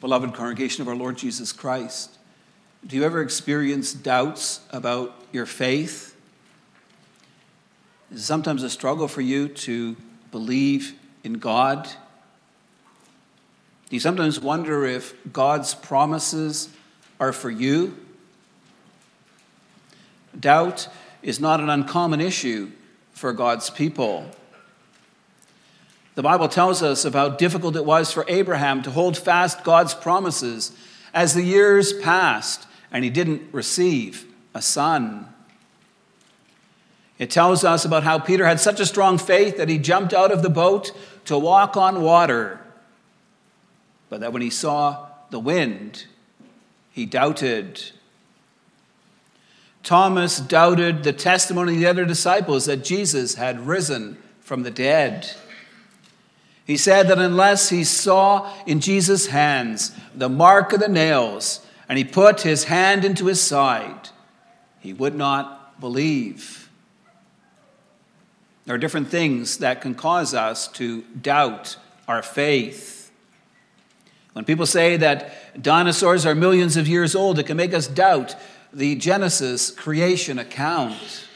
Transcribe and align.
Beloved 0.00 0.32
congregation 0.32 0.80
of 0.80 0.88
our 0.88 0.96
Lord 0.96 1.18
Jesus 1.18 1.52
Christ, 1.52 2.16
do 2.86 2.96
you 2.96 3.04
ever 3.04 3.20
experience 3.20 3.92
doubts 3.92 4.60
about 4.70 5.14
your 5.30 5.44
faith? 5.44 6.16
Is 8.10 8.22
it 8.22 8.24
sometimes 8.24 8.62
a 8.62 8.70
struggle 8.70 9.08
for 9.08 9.20
you 9.20 9.48
to 9.48 9.96
believe 10.30 10.94
in 11.22 11.34
God? 11.34 11.84
Do 11.84 13.96
you 13.96 14.00
sometimes 14.00 14.40
wonder 14.40 14.86
if 14.86 15.14
God's 15.32 15.74
promises 15.74 16.70
are 17.18 17.32
for 17.32 17.50
you? 17.50 17.94
Doubt 20.38 20.88
is 21.22 21.40
not 21.40 21.60
an 21.60 21.68
uncommon 21.68 22.22
issue 22.22 22.70
for 23.12 23.34
God's 23.34 23.68
people. 23.68 24.30
The 26.20 26.24
Bible 26.24 26.48
tells 26.48 26.82
us 26.82 27.06
of 27.06 27.14
how 27.14 27.30
difficult 27.30 27.76
it 27.76 27.86
was 27.86 28.12
for 28.12 28.26
Abraham 28.28 28.82
to 28.82 28.90
hold 28.90 29.16
fast 29.16 29.64
God's 29.64 29.94
promises 29.94 30.70
as 31.14 31.32
the 31.32 31.42
years 31.42 31.94
passed 31.94 32.66
and 32.92 33.02
he 33.04 33.08
didn't 33.08 33.54
receive 33.54 34.26
a 34.52 34.60
son. 34.60 35.32
It 37.18 37.30
tells 37.30 37.64
us 37.64 37.86
about 37.86 38.02
how 38.02 38.18
Peter 38.18 38.44
had 38.44 38.60
such 38.60 38.80
a 38.80 38.84
strong 38.84 39.16
faith 39.16 39.56
that 39.56 39.70
he 39.70 39.78
jumped 39.78 40.12
out 40.12 40.30
of 40.30 40.42
the 40.42 40.50
boat 40.50 40.92
to 41.24 41.38
walk 41.38 41.74
on 41.78 42.02
water, 42.02 42.60
but 44.10 44.20
that 44.20 44.34
when 44.34 44.42
he 44.42 44.50
saw 44.50 45.06
the 45.30 45.40
wind, 45.40 46.04
he 46.90 47.06
doubted. 47.06 47.80
Thomas 49.82 50.38
doubted 50.38 51.02
the 51.02 51.14
testimony 51.14 51.72
of 51.72 51.78
the 51.78 51.86
other 51.86 52.04
disciples 52.04 52.66
that 52.66 52.84
Jesus 52.84 53.36
had 53.36 53.66
risen 53.66 54.18
from 54.42 54.64
the 54.64 54.70
dead. 54.70 55.34
He 56.70 56.76
said 56.76 57.08
that 57.08 57.18
unless 57.18 57.70
he 57.70 57.82
saw 57.82 58.48
in 58.64 58.78
Jesus' 58.78 59.26
hands 59.26 59.90
the 60.14 60.28
mark 60.28 60.72
of 60.72 60.78
the 60.78 60.86
nails 60.86 61.66
and 61.88 61.98
he 61.98 62.04
put 62.04 62.42
his 62.42 62.62
hand 62.62 63.04
into 63.04 63.26
his 63.26 63.42
side, 63.42 64.10
he 64.78 64.92
would 64.92 65.16
not 65.16 65.80
believe. 65.80 66.70
There 68.66 68.76
are 68.76 68.78
different 68.78 69.08
things 69.08 69.58
that 69.58 69.80
can 69.80 69.96
cause 69.96 70.32
us 70.32 70.68
to 70.68 71.02
doubt 71.20 71.76
our 72.06 72.22
faith. 72.22 73.10
When 74.34 74.44
people 74.44 74.64
say 74.64 74.96
that 74.96 75.60
dinosaurs 75.60 76.24
are 76.24 76.36
millions 76.36 76.76
of 76.76 76.86
years 76.86 77.16
old, 77.16 77.40
it 77.40 77.46
can 77.46 77.56
make 77.56 77.74
us 77.74 77.88
doubt 77.88 78.36
the 78.72 78.94
Genesis 78.94 79.72
creation 79.72 80.38
account. 80.38 81.26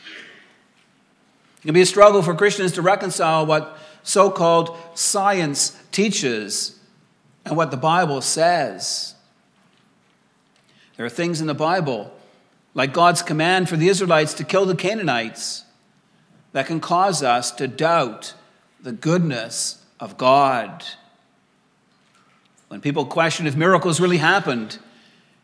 It 1.59 1.63
can 1.63 1.75
be 1.75 1.83
a 1.83 1.87
struggle 1.87 2.23
for 2.23 2.37
Christians 2.37 2.71
to 2.75 2.83
reconcile 2.83 3.45
what 3.47 3.81
so 4.05 4.31
called 4.31 4.77
science 4.95 5.77
teaches 5.91 6.79
and 7.45 7.57
what 7.57 7.73
the 7.73 7.77
Bible 7.77 8.21
says. 8.21 9.15
There 10.97 11.05
are 11.05 11.11
things 11.11 11.41
in 11.41 11.49
the 11.49 11.55
Bible, 11.55 12.13
like 12.75 12.93
God's 12.93 13.23
command 13.23 13.69
for 13.69 13.77
the 13.77 13.89
Israelites 13.89 14.35
to 14.35 14.45
kill 14.45 14.67
the 14.67 14.77
Canaanites, 14.77 15.65
that 16.53 16.67
can 16.67 16.79
cause 16.79 17.23
us 17.23 17.51
to 17.51 17.67
doubt 17.67 18.35
the 18.81 18.93
goodness 18.93 19.83
of 19.99 20.17
God. 20.17 20.85
When 22.69 22.81
people 22.81 23.07
question 23.07 23.47
if 23.47 23.57
miracles 23.57 24.01
really 24.01 24.19
happened, 24.19 24.79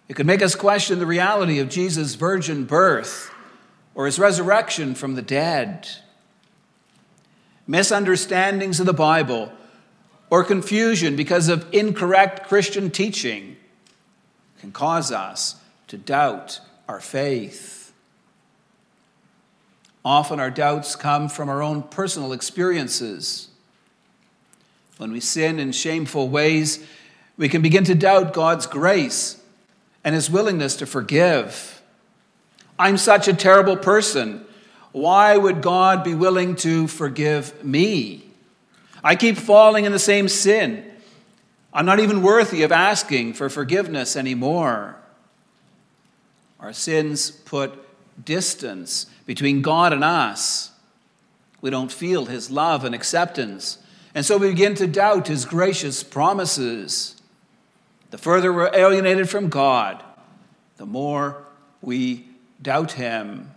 it 0.08 0.14
could 0.14 0.26
make 0.26 0.42
us 0.42 0.54
question 0.54 0.98
the 0.98 1.06
reality 1.06 1.58
of 1.58 1.68
Jesus' 1.68 2.14
virgin 2.14 2.64
birth 2.64 3.32
or 3.94 4.06
his 4.06 4.18
resurrection 4.18 4.94
from 4.94 5.14
the 5.14 5.22
dead. 5.22 5.88
Misunderstandings 7.70 8.80
of 8.80 8.86
the 8.86 8.92
Bible 8.92 9.52
or 10.28 10.42
confusion 10.42 11.14
because 11.14 11.48
of 11.48 11.72
incorrect 11.72 12.48
Christian 12.48 12.90
teaching 12.90 13.56
can 14.60 14.72
cause 14.72 15.12
us 15.12 15.54
to 15.86 15.96
doubt 15.96 16.58
our 16.88 16.98
faith. 16.98 17.92
Often 20.04 20.40
our 20.40 20.50
doubts 20.50 20.96
come 20.96 21.28
from 21.28 21.48
our 21.48 21.62
own 21.62 21.84
personal 21.84 22.32
experiences. 22.32 23.50
When 24.96 25.12
we 25.12 25.20
sin 25.20 25.60
in 25.60 25.70
shameful 25.70 26.28
ways, 26.28 26.84
we 27.36 27.48
can 27.48 27.62
begin 27.62 27.84
to 27.84 27.94
doubt 27.94 28.32
God's 28.32 28.66
grace 28.66 29.40
and 30.02 30.12
his 30.12 30.28
willingness 30.28 30.74
to 30.74 30.86
forgive. 30.86 31.82
I'm 32.80 32.96
such 32.96 33.28
a 33.28 33.32
terrible 33.32 33.76
person. 33.76 34.44
Why 34.92 35.36
would 35.36 35.62
God 35.62 36.02
be 36.02 36.14
willing 36.14 36.56
to 36.56 36.88
forgive 36.88 37.64
me? 37.64 38.24
I 39.02 39.16
keep 39.16 39.36
falling 39.36 39.84
in 39.84 39.92
the 39.92 39.98
same 39.98 40.28
sin. 40.28 40.84
I'm 41.72 41.86
not 41.86 42.00
even 42.00 42.22
worthy 42.22 42.62
of 42.62 42.72
asking 42.72 43.34
for 43.34 43.48
forgiveness 43.48 44.16
anymore. 44.16 44.96
Our 46.58 46.72
sins 46.72 47.30
put 47.30 47.72
distance 48.24 49.06
between 49.24 49.62
God 49.62 49.92
and 49.92 50.04
us. 50.04 50.72
We 51.60 51.70
don't 51.70 51.92
feel 51.92 52.26
His 52.26 52.50
love 52.50 52.84
and 52.84 52.94
acceptance. 52.94 53.78
And 54.14 54.26
so 54.26 54.36
we 54.38 54.50
begin 54.50 54.74
to 54.76 54.86
doubt 54.86 55.28
His 55.28 55.44
gracious 55.44 56.02
promises. 56.02 57.20
The 58.10 58.18
further 58.18 58.52
we're 58.52 58.74
alienated 58.74 59.30
from 59.30 59.48
God, 59.48 60.02
the 60.76 60.86
more 60.86 61.44
we 61.80 62.26
doubt 62.60 62.92
Him. 62.92 63.52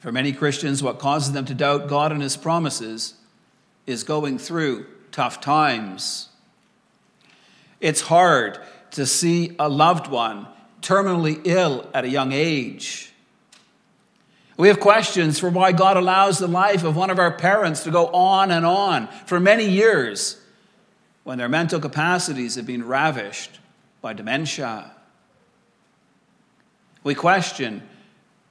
For 0.00 0.10
many 0.10 0.32
Christians, 0.32 0.82
what 0.82 0.98
causes 0.98 1.32
them 1.32 1.44
to 1.44 1.54
doubt 1.54 1.88
God 1.88 2.10
and 2.10 2.22
His 2.22 2.36
promises 2.36 3.14
is 3.86 4.02
going 4.02 4.38
through 4.38 4.86
tough 5.12 5.40
times. 5.40 6.30
It's 7.80 8.00
hard 8.00 8.58
to 8.92 9.06
see 9.06 9.54
a 9.58 9.68
loved 9.68 10.08
one 10.08 10.48
terminally 10.80 11.40
ill 11.44 11.88
at 11.92 12.04
a 12.04 12.08
young 12.08 12.32
age. 12.32 13.12
We 14.56 14.68
have 14.68 14.80
questions 14.80 15.38
for 15.38 15.50
why 15.50 15.72
God 15.72 15.96
allows 15.96 16.38
the 16.38 16.46
life 16.46 16.84
of 16.84 16.96
one 16.96 17.10
of 17.10 17.18
our 17.18 17.32
parents 17.32 17.84
to 17.84 17.90
go 17.90 18.08
on 18.08 18.50
and 18.50 18.66
on 18.66 19.08
for 19.26 19.40
many 19.40 19.66
years 19.66 20.38
when 21.24 21.38
their 21.38 21.48
mental 21.48 21.80
capacities 21.80 22.56
have 22.56 22.66
been 22.66 22.86
ravished 22.86 23.60
by 24.00 24.12
dementia. 24.12 24.92
We 27.02 27.14
question 27.14 27.82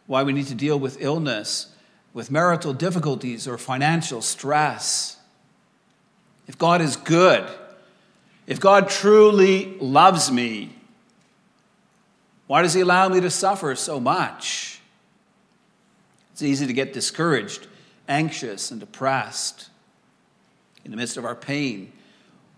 why 0.10 0.24
we 0.24 0.34
need 0.34 0.48
to 0.48 0.56
deal 0.56 0.80
with 0.80 1.00
illness, 1.00 1.68
with 2.16 2.32
marital 2.32 2.74
difficulties, 2.74 3.48
or 3.48 3.60
financial 3.60 4.24
stress. 4.24 5.18
If 6.48 6.58
God 6.58 6.82
is 6.82 6.96
good, 6.96 7.48
if 8.48 8.60
God 8.60 8.90
truly 8.90 9.78
loves 9.80 10.32
me, 10.32 10.76
why 12.48 12.64
does 12.64 12.74
He 12.74 12.82
allow 12.82 13.08
me 13.08 13.22
to 13.22 13.30
suffer 13.30 13.76
so 13.76 14.00
much? 14.00 14.82
It's 16.32 16.42
easy 16.42 16.66
to 16.66 16.74
get 16.74 16.92
discouraged, 16.92 17.68
anxious, 18.08 18.72
and 18.72 18.80
depressed 18.80 19.70
in 20.84 20.90
the 20.90 20.98
midst 20.98 21.18
of 21.18 21.26
our 21.26 21.36
pain, 21.36 21.92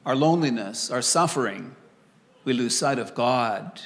our 0.06 0.16
loneliness, 0.16 0.90
our 0.90 1.02
suffering. 1.02 1.76
We 2.46 2.54
lose 2.54 2.78
sight 2.78 2.98
of 2.98 3.14
God. 3.14 3.82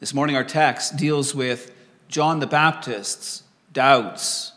This 0.00 0.14
morning, 0.14 0.34
our 0.34 0.44
text 0.44 0.96
deals 0.96 1.34
with 1.34 1.74
John 2.08 2.40
the 2.40 2.46
Baptist's 2.46 3.42
doubts. 3.70 4.52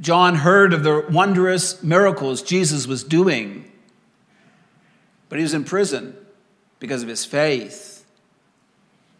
John 0.00 0.34
heard 0.34 0.74
of 0.74 0.84
the 0.84 1.06
wondrous 1.10 1.82
miracles 1.82 2.42
Jesus 2.42 2.86
was 2.86 3.02
doing. 3.02 3.72
But 5.30 5.38
he 5.38 5.42
was 5.42 5.54
in 5.54 5.64
prison 5.64 6.14
because 6.78 7.02
of 7.02 7.08
his 7.08 7.24
faith. 7.24 8.04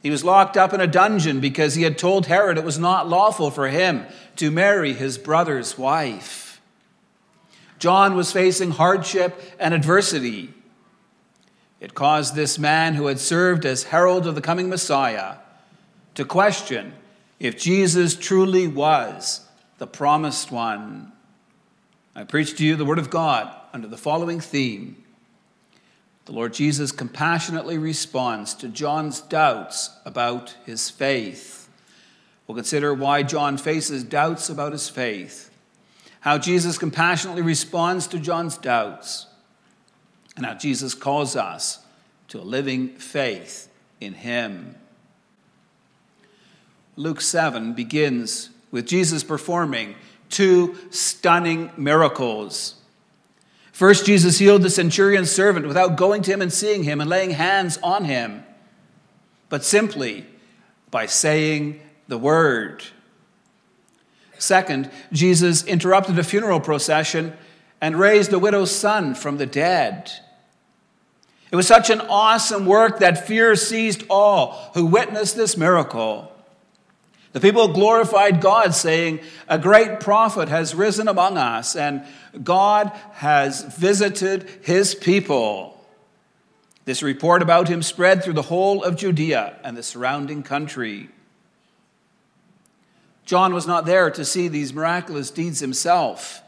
He 0.02 0.10
was 0.10 0.24
locked 0.24 0.58
up 0.58 0.74
in 0.74 0.80
a 0.82 0.86
dungeon 0.86 1.40
because 1.40 1.74
he 1.74 1.84
had 1.84 1.96
told 1.96 2.26
Herod 2.26 2.58
it 2.58 2.64
was 2.64 2.78
not 2.78 3.08
lawful 3.08 3.50
for 3.50 3.68
him 3.68 4.04
to 4.36 4.50
marry 4.50 4.92
his 4.92 5.16
brother's 5.16 5.78
wife. 5.78 6.60
John 7.78 8.14
was 8.14 8.30
facing 8.30 8.72
hardship 8.72 9.40
and 9.58 9.72
adversity. 9.72 10.52
It 11.80 11.94
caused 11.94 12.34
this 12.34 12.58
man 12.58 12.94
who 12.94 13.06
had 13.06 13.20
served 13.20 13.64
as 13.64 13.84
herald 13.84 14.26
of 14.26 14.34
the 14.34 14.40
coming 14.40 14.68
Messiah 14.68 15.36
to 16.14 16.24
question 16.24 16.94
if 17.38 17.58
Jesus 17.58 18.16
truly 18.16 18.66
was 18.66 19.46
the 19.78 19.86
promised 19.86 20.50
one. 20.50 21.12
I 22.14 22.24
preach 22.24 22.56
to 22.56 22.64
you 22.64 22.74
the 22.74 22.84
Word 22.84 22.98
of 22.98 23.10
God 23.10 23.54
under 23.72 23.86
the 23.86 23.96
following 23.96 24.40
theme 24.40 25.04
the 26.28 26.34
Lord 26.34 26.52
Jesus 26.52 26.92
compassionately 26.92 27.78
responds 27.78 28.52
to 28.56 28.68
John's 28.68 29.22
doubts 29.22 29.96
about 30.04 30.54
his 30.66 30.90
faith. 30.90 31.70
We'll 32.46 32.54
consider 32.54 32.92
why 32.92 33.22
John 33.22 33.56
faces 33.56 34.04
doubts 34.04 34.50
about 34.50 34.72
his 34.72 34.90
faith, 34.90 35.50
how 36.20 36.36
Jesus 36.36 36.76
compassionately 36.76 37.40
responds 37.40 38.06
to 38.08 38.18
John's 38.18 38.58
doubts, 38.58 39.26
and 40.38 40.46
how 40.46 40.54
Jesus 40.54 40.94
calls 40.94 41.36
us 41.36 41.84
to 42.28 42.40
a 42.40 42.42
living 42.42 42.88
faith 42.96 43.68
in 44.00 44.14
him. 44.14 44.74
Luke 46.96 47.20
7 47.20 47.74
begins 47.74 48.48
with 48.70 48.86
Jesus 48.86 49.22
performing 49.22 49.94
two 50.30 50.74
stunning 50.90 51.70
miracles 51.76 52.78
First, 53.78 54.06
Jesus 54.06 54.40
healed 54.40 54.62
the 54.62 54.70
centurion's 54.70 55.30
servant 55.30 55.68
without 55.68 55.96
going 55.96 56.22
to 56.22 56.32
him 56.32 56.42
and 56.42 56.52
seeing 56.52 56.82
him 56.82 57.00
and 57.00 57.08
laying 57.08 57.30
hands 57.30 57.78
on 57.80 58.06
him, 58.06 58.42
but 59.48 59.62
simply 59.62 60.26
by 60.90 61.06
saying 61.06 61.80
the 62.08 62.18
word. 62.18 62.82
Second, 64.36 64.90
Jesus 65.12 65.62
interrupted 65.64 66.18
a 66.18 66.24
funeral 66.24 66.58
procession 66.58 67.34
and 67.80 67.96
raised 67.96 68.32
a 68.32 68.38
widow's 68.40 68.74
son 68.74 69.14
from 69.14 69.36
the 69.36 69.46
dead. 69.46 70.10
It 71.50 71.56
was 71.56 71.66
such 71.66 71.90
an 71.90 72.00
awesome 72.02 72.66
work 72.66 72.98
that 72.98 73.26
fear 73.26 73.56
seized 73.56 74.04
all 74.10 74.70
who 74.74 74.86
witnessed 74.86 75.36
this 75.36 75.56
miracle. 75.56 76.32
The 77.32 77.40
people 77.40 77.68
glorified 77.68 78.40
God, 78.40 78.74
saying, 78.74 79.20
A 79.48 79.58
great 79.58 80.00
prophet 80.00 80.48
has 80.48 80.74
risen 80.74 81.08
among 81.08 81.36
us, 81.36 81.76
and 81.76 82.04
God 82.42 82.90
has 83.12 83.62
visited 83.76 84.48
his 84.62 84.94
people. 84.94 85.78
This 86.84 87.02
report 87.02 87.42
about 87.42 87.68
him 87.68 87.82
spread 87.82 88.24
through 88.24 88.32
the 88.32 88.42
whole 88.42 88.82
of 88.82 88.96
Judea 88.96 89.58
and 89.62 89.76
the 89.76 89.82
surrounding 89.82 90.42
country. 90.42 91.10
John 93.26 93.52
was 93.52 93.66
not 93.66 93.84
there 93.84 94.10
to 94.10 94.24
see 94.24 94.48
these 94.48 94.72
miraculous 94.72 95.30
deeds 95.30 95.60
himself. 95.60 96.42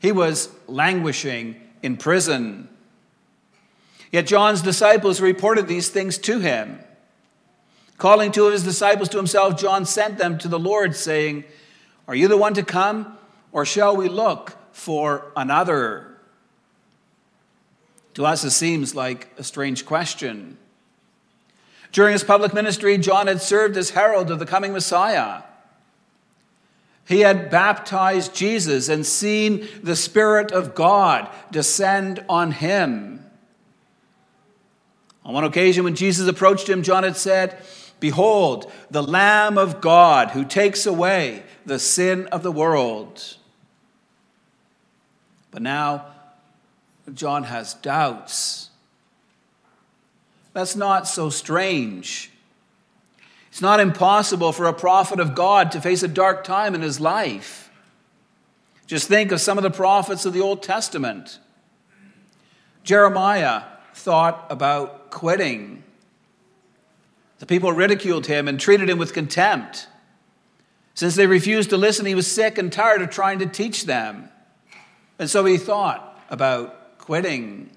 He 0.00 0.12
was 0.12 0.48
languishing 0.66 1.60
in 1.82 1.98
prison. 1.98 2.70
Yet 4.12 4.26
John's 4.26 4.60
disciples 4.60 5.20
reported 5.20 5.66
these 5.66 5.88
things 5.88 6.18
to 6.18 6.38
him. 6.38 6.78
Calling 7.96 8.30
two 8.30 8.46
of 8.46 8.52
his 8.52 8.62
disciples 8.62 9.08
to 9.10 9.16
himself, 9.16 9.58
John 9.58 9.86
sent 9.86 10.18
them 10.18 10.36
to 10.38 10.48
the 10.48 10.58
Lord, 10.58 10.94
saying, 10.94 11.44
Are 12.06 12.14
you 12.14 12.28
the 12.28 12.36
one 12.36 12.54
to 12.54 12.62
come, 12.62 13.16
or 13.52 13.64
shall 13.64 13.96
we 13.96 14.08
look 14.08 14.56
for 14.72 15.32
another? 15.34 16.18
To 18.14 18.26
us, 18.26 18.44
it 18.44 18.50
seems 18.50 18.94
like 18.94 19.30
a 19.38 19.44
strange 19.44 19.86
question. 19.86 20.58
During 21.92 22.12
his 22.12 22.24
public 22.24 22.52
ministry, 22.52 22.98
John 22.98 23.26
had 23.26 23.40
served 23.40 23.76
as 23.76 23.90
herald 23.90 24.30
of 24.30 24.38
the 24.38 24.46
coming 24.46 24.72
Messiah. 24.72 25.42
He 27.06 27.20
had 27.20 27.50
baptized 27.50 28.34
Jesus 28.34 28.88
and 28.88 29.06
seen 29.06 29.68
the 29.82 29.96
Spirit 29.96 30.52
of 30.52 30.74
God 30.74 31.28
descend 31.50 32.24
on 32.28 32.52
him. 32.52 33.11
On 35.24 35.34
one 35.34 35.44
occasion, 35.44 35.84
when 35.84 35.94
Jesus 35.94 36.26
approached 36.28 36.68
him, 36.68 36.82
John 36.82 37.04
had 37.04 37.16
said, 37.16 37.62
Behold, 38.00 38.70
the 38.90 39.02
Lamb 39.02 39.56
of 39.56 39.80
God 39.80 40.30
who 40.30 40.44
takes 40.44 40.86
away 40.86 41.44
the 41.64 41.78
sin 41.78 42.26
of 42.26 42.42
the 42.42 42.50
world. 42.50 43.36
But 45.52 45.62
now, 45.62 46.06
John 47.14 47.44
has 47.44 47.74
doubts. 47.74 48.70
That's 50.52 50.74
not 50.74 51.06
so 51.06 51.30
strange. 51.30 52.30
It's 53.50 53.60
not 53.60 53.80
impossible 53.80 54.52
for 54.52 54.66
a 54.66 54.72
prophet 54.72 55.20
of 55.20 55.34
God 55.34 55.72
to 55.72 55.80
face 55.80 56.02
a 56.02 56.08
dark 56.08 56.42
time 56.42 56.74
in 56.74 56.82
his 56.82 57.00
life. 57.00 57.70
Just 58.86 59.08
think 59.08 59.30
of 59.30 59.40
some 59.40 59.58
of 59.58 59.62
the 59.62 59.70
prophets 59.70 60.26
of 60.26 60.32
the 60.32 60.40
Old 60.40 60.62
Testament. 60.62 61.38
Jeremiah 62.82 63.62
thought 64.02 64.46
about 64.50 65.10
quitting. 65.10 65.82
The 67.38 67.46
people 67.46 67.72
ridiculed 67.72 68.26
him 68.26 68.48
and 68.48 68.58
treated 68.58 68.90
him 68.90 68.98
with 68.98 69.12
contempt. 69.12 69.88
Since 70.94 71.16
they 71.16 71.26
refused 71.26 71.70
to 71.70 71.76
listen, 71.76 72.06
he 72.06 72.14
was 72.14 72.30
sick 72.30 72.58
and 72.58 72.72
tired 72.72 73.02
of 73.02 73.10
trying 73.10 73.38
to 73.38 73.46
teach 73.46 73.86
them. 73.86 74.28
And 75.18 75.30
so 75.30 75.44
he 75.44 75.56
thought 75.56 76.20
about 76.30 76.98
quitting. 76.98 77.70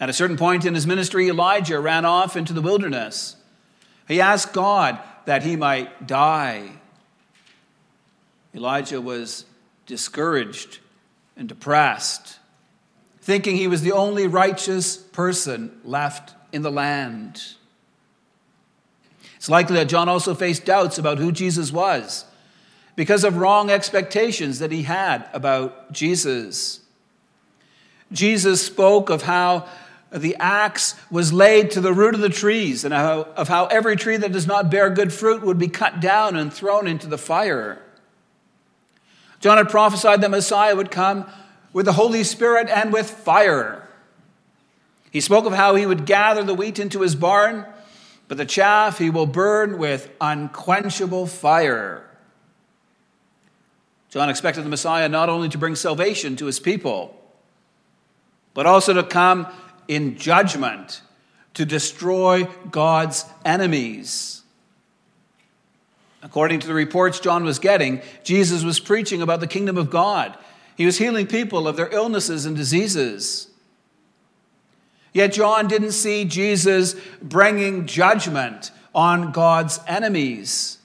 At 0.00 0.08
a 0.08 0.12
certain 0.12 0.36
point 0.36 0.64
in 0.64 0.74
his 0.74 0.86
ministry, 0.86 1.28
Elijah 1.28 1.80
ran 1.80 2.04
off 2.04 2.36
into 2.36 2.52
the 2.52 2.62
wilderness. 2.62 3.36
He 4.06 4.20
asked 4.20 4.52
God 4.52 4.98
that 5.24 5.42
he 5.42 5.56
might 5.56 6.06
die. 6.06 6.72
Elijah 8.54 9.00
was 9.00 9.46
discouraged 9.86 10.78
and 11.36 11.48
depressed, 11.48 12.38
thinking 13.24 13.56
he 13.56 13.68
was 13.68 13.80
the 13.80 13.92
only 13.92 14.26
righteous 14.26 14.98
person 14.98 15.74
left 15.82 16.34
in 16.52 16.60
the 16.60 16.70
land. 16.70 17.42
It's 19.36 19.48
likely 19.48 19.76
that 19.76 19.88
John 19.88 20.10
also 20.10 20.34
faced 20.34 20.66
doubts 20.66 20.98
about 20.98 21.16
who 21.16 21.32
Jesus 21.32 21.72
was 21.72 22.26
because 22.96 23.24
of 23.24 23.38
wrong 23.38 23.70
expectations 23.70 24.58
that 24.58 24.70
he 24.70 24.82
had 24.82 25.26
about 25.32 25.90
Jesus. 25.90 26.80
Jesus 28.12 28.60
spoke 28.64 29.08
of 29.08 29.22
how 29.22 29.68
the 30.12 30.36
axe 30.36 30.94
was 31.10 31.32
laid 31.32 31.70
to 31.70 31.80
the 31.80 31.94
root 31.94 32.14
of 32.14 32.20
the 32.20 32.28
trees 32.28 32.84
and 32.84 32.92
how, 32.92 33.22
of 33.36 33.48
how 33.48 33.64
every 33.68 33.96
tree 33.96 34.18
that 34.18 34.32
does 34.32 34.46
not 34.46 34.70
bear 34.70 34.90
good 34.90 35.14
fruit 35.14 35.40
would 35.40 35.58
be 35.58 35.68
cut 35.68 35.98
down 35.98 36.36
and 36.36 36.52
thrown 36.52 36.86
into 36.86 37.06
the 37.06 37.16
fire. 37.16 37.80
John 39.40 39.56
had 39.56 39.70
prophesied 39.70 40.20
that 40.20 40.30
Messiah 40.30 40.76
would 40.76 40.90
come 40.90 41.24
with 41.74 41.84
the 41.84 41.92
Holy 41.92 42.24
Spirit 42.24 42.70
and 42.70 42.90
with 42.90 43.10
fire. 43.10 43.86
He 45.10 45.20
spoke 45.20 45.44
of 45.44 45.52
how 45.52 45.74
he 45.74 45.84
would 45.84 46.06
gather 46.06 46.42
the 46.42 46.54
wheat 46.54 46.78
into 46.78 47.02
his 47.02 47.14
barn, 47.14 47.66
but 48.28 48.38
the 48.38 48.46
chaff 48.46 48.98
he 48.98 49.10
will 49.10 49.26
burn 49.26 49.76
with 49.76 50.10
unquenchable 50.20 51.26
fire. 51.26 52.08
John 54.08 54.30
expected 54.30 54.64
the 54.64 54.70
Messiah 54.70 55.08
not 55.08 55.28
only 55.28 55.48
to 55.50 55.58
bring 55.58 55.74
salvation 55.74 56.36
to 56.36 56.46
his 56.46 56.60
people, 56.60 57.20
but 58.54 58.64
also 58.64 58.94
to 58.94 59.02
come 59.02 59.48
in 59.88 60.16
judgment 60.16 61.02
to 61.54 61.64
destroy 61.64 62.44
God's 62.70 63.24
enemies. 63.44 64.42
According 66.22 66.60
to 66.60 66.66
the 66.66 66.74
reports 66.74 67.18
John 67.18 67.44
was 67.44 67.58
getting, 67.58 68.00
Jesus 68.22 68.62
was 68.62 68.78
preaching 68.78 69.20
about 69.20 69.40
the 69.40 69.46
kingdom 69.48 69.76
of 69.76 69.90
God. 69.90 70.38
He 70.76 70.86
was 70.86 70.98
healing 70.98 71.26
people 71.26 71.68
of 71.68 71.76
their 71.76 71.92
illnesses 71.92 72.46
and 72.46 72.56
diseases. 72.56 73.48
Yet 75.12 75.32
John 75.32 75.68
didn't 75.68 75.92
see 75.92 76.24
Jesus 76.24 76.96
bringing 77.22 77.86
judgment 77.86 78.72
on 78.94 79.30
God's 79.30 79.80
enemies. 79.86 80.78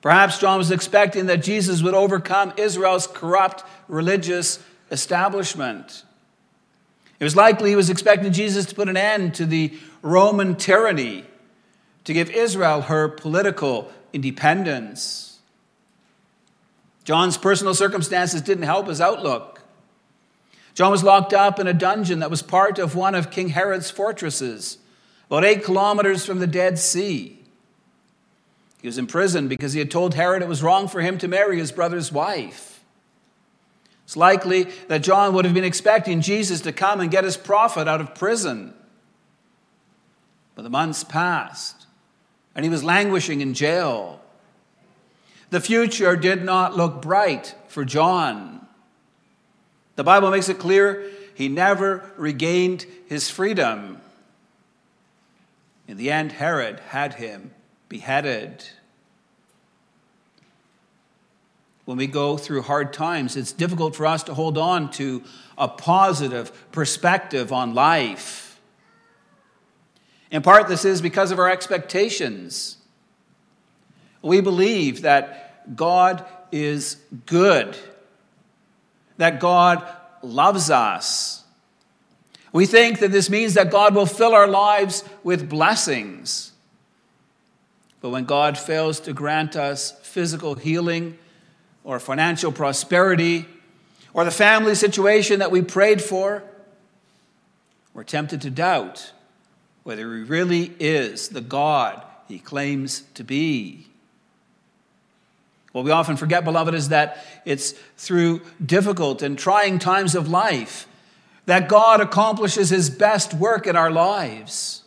Perhaps 0.00 0.38
John 0.38 0.58
was 0.58 0.70
expecting 0.70 1.26
that 1.26 1.42
Jesus 1.42 1.82
would 1.82 1.94
overcome 1.94 2.52
Israel's 2.56 3.06
corrupt 3.06 3.64
religious 3.88 4.60
establishment. 4.90 6.04
It 7.18 7.24
was 7.24 7.34
likely 7.34 7.70
he 7.70 7.76
was 7.76 7.90
expecting 7.90 8.32
Jesus 8.32 8.66
to 8.66 8.74
put 8.74 8.88
an 8.88 8.96
end 8.96 9.34
to 9.36 9.46
the 9.46 9.72
Roman 10.02 10.56
tyranny, 10.56 11.24
to 12.04 12.12
give 12.12 12.30
Israel 12.30 12.82
her 12.82 13.08
political 13.08 13.90
independence. 14.12 15.33
John's 17.04 17.36
personal 17.36 17.74
circumstances 17.74 18.40
didn't 18.42 18.64
help 18.64 18.88
his 18.88 19.00
outlook. 19.00 19.60
John 20.74 20.90
was 20.90 21.04
locked 21.04 21.32
up 21.32 21.60
in 21.60 21.66
a 21.66 21.74
dungeon 21.74 22.18
that 22.18 22.30
was 22.30 22.42
part 22.42 22.78
of 22.78 22.96
one 22.96 23.14
of 23.14 23.30
King 23.30 23.50
Herod's 23.50 23.90
fortresses, 23.90 24.78
about 25.28 25.44
eight 25.44 25.62
kilometers 25.62 26.26
from 26.26 26.40
the 26.40 26.46
Dead 26.46 26.78
Sea. 26.78 27.38
He 28.80 28.88
was 28.88 28.98
in 28.98 29.06
prison 29.06 29.48
because 29.48 29.72
he 29.72 29.78
had 29.78 29.90
told 29.90 30.14
Herod 30.14 30.42
it 30.42 30.48
was 30.48 30.62
wrong 30.62 30.88
for 30.88 31.00
him 31.00 31.16
to 31.18 31.28
marry 31.28 31.58
his 31.58 31.72
brother's 31.72 32.10
wife. 32.10 32.82
It's 34.04 34.16
likely 34.16 34.64
that 34.88 35.02
John 35.02 35.32
would 35.34 35.44
have 35.44 35.54
been 35.54 35.64
expecting 35.64 36.20
Jesus 36.20 36.60
to 36.62 36.72
come 36.72 37.00
and 37.00 37.10
get 37.10 37.24
his 37.24 37.36
prophet 37.36 37.88
out 37.88 38.00
of 38.00 38.14
prison. 38.14 38.74
But 40.54 40.62
the 40.62 40.70
months 40.70 41.04
passed, 41.04 41.86
and 42.54 42.64
he 42.64 42.70
was 42.70 42.84
languishing 42.84 43.40
in 43.40 43.54
jail. 43.54 44.20
The 45.54 45.60
future 45.60 46.16
did 46.16 46.44
not 46.44 46.76
look 46.76 47.00
bright 47.00 47.54
for 47.68 47.84
John. 47.84 48.66
The 49.94 50.02
Bible 50.02 50.32
makes 50.32 50.48
it 50.48 50.58
clear 50.58 51.08
he 51.36 51.46
never 51.46 52.10
regained 52.16 52.86
his 53.06 53.30
freedom. 53.30 54.00
In 55.86 55.96
the 55.96 56.10
end, 56.10 56.32
Herod 56.32 56.80
had 56.88 57.14
him 57.14 57.52
beheaded. 57.88 58.64
When 61.84 61.98
we 61.98 62.08
go 62.08 62.36
through 62.36 62.62
hard 62.62 62.92
times, 62.92 63.36
it's 63.36 63.52
difficult 63.52 63.94
for 63.94 64.06
us 64.06 64.24
to 64.24 64.34
hold 64.34 64.58
on 64.58 64.90
to 64.94 65.22
a 65.56 65.68
positive 65.68 66.50
perspective 66.72 67.52
on 67.52 67.74
life. 67.74 68.60
In 70.32 70.42
part, 70.42 70.66
this 70.66 70.84
is 70.84 71.00
because 71.00 71.30
of 71.30 71.38
our 71.38 71.48
expectations. 71.48 72.78
We 74.20 74.40
believe 74.40 75.02
that 75.02 75.43
God 75.74 76.24
is 76.52 76.96
good 77.26 77.76
that 79.16 79.40
God 79.40 79.86
loves 80.22 80.70
us. 80.70 81.44
We 82.52 82.66
think 82.66 83.00
that 83.00 83.10
this 83.10 83.30
means 83.30 83.54
that 83.54 83.70
God 83.70 83.94
will 83.94 84.06
fill 84.06 84.34
our 84.34 84.46
lives 84.46 85.04
with 85.22 85.48
blessings. 85.48 86.52
But 88.00 88.10
when 88.10 88.24
God 88.24 88.58
fails 88.58 89.00
to 89.00 89.12
grant 89.12 89.56
us 89.56 89.92
physical 90.02 90.54
healing 90.54 91.18
or 91.82 91.98
financial 91.98 92.52
prosperity, 92.52 93.46
or 94.14 94.24
the 94.24 94.30
family 94.30 94.76
situation 94.76 95.40
that 95.40 95.50
we 95.50 95.60
prayed 95.60 96.00
for, 96.00 96.42
we're 97.92 98.04
tempted 98.04 98.40
to 98.42 98.50
doubt 98.50 99.12
whether 99.82 100.02
He 100.16 100.22
really 100.22 100.72
is 100.78 101.28
the 101.28 101.40
God 101.40 102.02
He 102.28 102.38
claims 102.38 103.02
to 103.14 103.24
be. 103.24 103.88
What 105.74 105.84
we 105.84 105.90
often 105.90 106.16
forget, 106.16 106.44
beloved, 106.44 106.72
is 106.72 106.90
that 106.90 107.18
it's 107.44 107.72
through 107.96 108.42
difficult 108.64 109.22
and 109.22 109.36
trying 109.36 109.80
times 109.80 110.14
of 110.14 110.28
life 110.28 110.86
that 111.46 111.68
God 111.68 112.00
accomplishes 112.00 112.70
His 112.70 112.90
best 112.90 113.34
work 113.34 113.66
in 113.66 113.74
our 113.74 113.90
lives. 113.90 114.84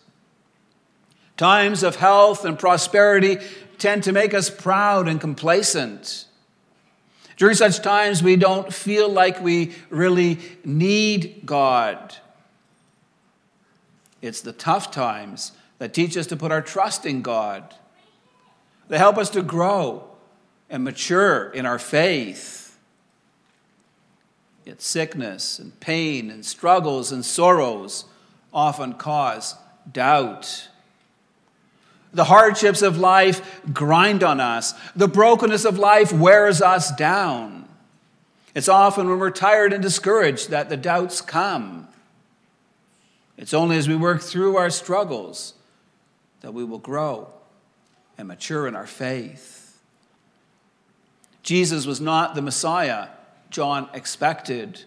Times 1.36 1.84
of 1.84 1.98
health 1.98 2.46
and 2.46 2.58
prosperity 2.58 3.39
tend 3.77 4.03
to 4.03 4.13
make 4.13 4.34
us 4.34 4.50
proud 4.50 5.10
and 5.10 5.20
complacent. 5.20 6.24
During 7.36 7.56
such 7.56 7.82
times, 7.82 8.24
we 8.24 8.38
don't 8.38 8.74
feel 8.74 9.10
like 9.10 9.41
we 9.41 9.75
really 9.89 10.39
need 10.63 11.41
God. 11.46 12.15
It's 14.22 14.39
the 14.39 14.53
tough 14.53 14.89
times 14.89 15.51
that 15.79 15.94
teach 15.94 16.15
us 16.15 16.27
to 16.27 16.38
put 16.38 16.53
our 16.53 16.62
trust 16.62 17.06
in 17.06 17.24
God. 17.24 17.75
They 18.88 18.98
help 18.98 19.17
us 19.17 19.29
to 19.32 19.41
grow 19.41 20.08
and 20.70 20.84
mature 20.84 21.50
in 21.50 21.66
our 21.66 21.80
faith. 21.80 22.78
Yet 24.66 24.82
sickness 24.82 25.60
and 25.60 25.80
pain 25.80 26.30
and 26.30 26.46
struggles 26.46 27.12
and 27.12 27.24
sorrows 27.24 28.06
often 28.54 28.94
cause 28.94 29.56
doubt. 29.92 30.68
The 32.14 32.26
hardships 32.26 32.82
of 32.82 32.98
life 32.98 33.62
grind 33.74 34.24
on 34.24 34.40
us. 34.40 34.74
The 34.96 35.08
brokenness 35.08 35.66
of 35.66 35.78
life 35.78 36.12
wears 36.12 36.62
us 36.62 36.92
down. 36.92 37.68
It's 38.56 38.68
often 38.68 39.08
when 39.08 39.20
we're 39.20 39.30
tired 39.30 39.72
and 39.72 39.84
discouraged 39.84 40.50
that 40.50 40.70
the 40.70 40.78
doubts 40.78 41.22
come. 41.22 41.88
It's 43.38 43.54
only 43.54 43.78
as 43.78 43.88
we 43.88 43.96
work 43.96 44.22
through 44.22 44.58
our 44.58 44.72
struggles 44.72 45.54
that 46.42 46.54
we 46.54 46.64
will 46.64 46.80
grow 46.80 47.30
and 48.18 48.28
mature 48.28 48.68
in 48.68 48.76
our 48.76 48.88
faith. 48.88 49.57
Jesus 51.48 51.86
was 51.86 52.01
not 52.01 52.36
the 52.36 52.42
Messiah 52.42 53.08
John 53.50 53.88
expected. 53.94 54.84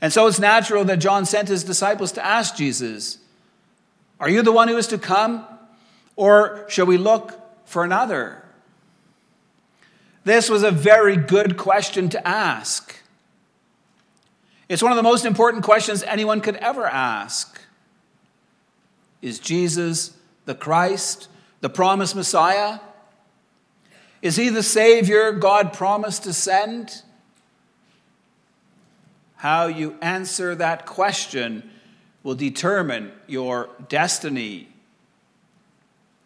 And 0.00 0.12
so 0.12 0.26
it's 0.26 0.40
natural 0.40 0.84
that 0.86 0.96
John 0.96 1.24
sent 1.24 1.46
his 1.46 1.62
disciples 1.62 2.10
to 2.12 2.26
ask 2.26 2.56
Jesus, 2.56 3.18
Are 4.18 4.28
you 4.28 4.42
the 4.42 4.50
one 4.50 4.66
who 4.66 4.76
is 4.76 4.88
to 4.88 4.98
come? 4.98 5.46
Or 6.16 6.64
shall 6.66 6.86
we 6.86 6.98
look 6.98 7.40
for 7.64 7.84
another? 7.84 8.44
This 10.24 10.50
was 10.50 10.64
a 10.64 10.72
very 10.72 11.16
good 11.16 11.56
question 11.56 12.08
to 12.08 12.26
ask. 12.26 12.96
It's 14.68 14.82
one 14.82 14.90
of 14.90 14.96
the 14.96 15.04
most 15.04 15.24
important 15.24 15.62
questions 15.62 16.02
anyone 16.02 16.40
could 16.40 16.56
ever 16.56 16.88
ask. 16.88 17.60
Is 19.22 19.38
Jesus 19.38 20.16
the 20.44 20.56
Christ, 20.56 21.28
the 21.60 21.70
promised 21.70 22.16
Messiah? 22.16 22.80
Is 24.20 24.36
he 24.36 24.48
the 24.48 24.62
Savior 24.62 25.32
God 25.32 25.72
promised 25.72 26.24
to 26.24 26.32
send? 26.32 27.02
How 29.36 29.66
you 29.66 29.96
answer 30.02 30.54
that 30.56 30.86
question 30.86 31.70
will 32.24 32.34
determine 32.34 33.12
your 33.28 33.70
destiny. 33.88 34.68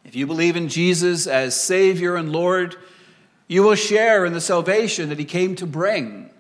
If 0.05 0.17
you 0.17 0.27
believe 0.27 0.57
in 0.57 0.69
Jesus 0.69 1.27
as 1.27 1.55
Savior 1.55 2.17
and 2.17 2.33
Lord, 2.33 2.77
you 3.47 3.63
will 3.63 3.75
share 3.75 4.25
in 4.25 4.33
the 4.33 4.41
salvation 4.41 5.11
that 5.11 5.19
He 5.19 5.27
came 5.27 5.55
to 5.57 5.67
bring. 5.67 6.31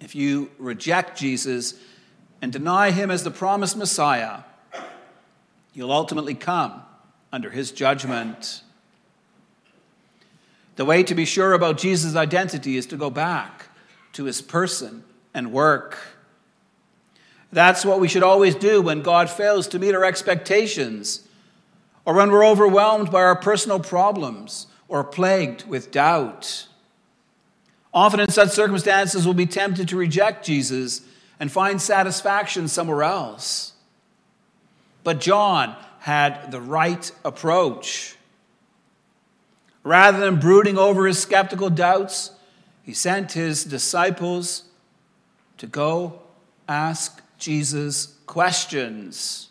If 0.00 0.14
you 0.14 0.50
reject 0.58 1.18
Jesus 1.18 1.74
and 2.42 2.52
deny 2.52 2.90
Him 2.90 3.10
as 3.10 3.24
the 3.24 3.30
promised 3.30 3.76
Messiah, 3.78 4.40
you'll 5.72 5.90
ultimately 5.90 6.34
come 6.34 6.82
under 7.32 7.48
His 7.48 7.72
judgment. 7.72 8.60
The 10.76 10.84
way 10.84 11.02
to 11.04 11.14
be 11.14 11.24
sure 11.24 11.52
about 11.52 11.78
Jesus' 11.78 12.16
identity 12.16 12.76
is 12.76 12.86
to 12.86 12.96
go 12.96 13.10
back 13.10 13.66
to 14.12 14.24
His 14.24 14.42
person 14.42 15.04
and 15.32 15.52
work. 15.52 15.98
That's 17.52 17.84
what 17.84 18.00
we 18.00 18.08
should 18.08 18.24
always 18.24 18.54
do 18.56 18.82
when 18.82 19.02
God 19.02 19.30
fails 19.30 19.68
to 19.68 19.78
meet 19.78 19.94
our 19.94 20.04
expectations 20.04 21.26
or 22.04 22.14
when 22.14 22.30
we're 22.30 22.44
overwhelmed 22.44 23.10
by 23.10 23.22
our 23.22 23.36
personal 23.36 23.78
problems 23.78 24.66
or 24.88 25.04
plagued 25.04 25.66
with 25.66 25.90
doubt. 25.90 26.66
Often 27.92 28.20
in 28.20 28.30
such 28.30 28.50
circumstances, 28.50 29.24
we'll 29.24 29.34
be 29.34 29.46
tempted 29.46 29.88
to 29.88 29.96
reject 29.96 30.44
Jesus 30.44 31.02
and 31.38 31.50
find 31.50 31.80
satisfaction 31.80 32.66
somewhere 32.66 33.04
else. 33.04 33.72
But 35.04 35.20
John 35.20 35.76
had 36.00 36.50
the 36.50 36.60
right 36.60 37.10
approach. 37.24 38.16
Rather 39.84 40.18
than 40.18 40.40
brooding 40.40 40.78
over 40.78 41.06
his 41.06 41.20
skeptical 41.20 41.70
doubts, 41.70 42.32
he 42.82 42.92
sent 42.92 43.32
his 43.32 43.64
disciples 43.64 44.64
to 45.58 45.66
go 45.66 46.20
ask 46.68 47.22
Jesus 47.38 48.16
questions. 48.26 49.50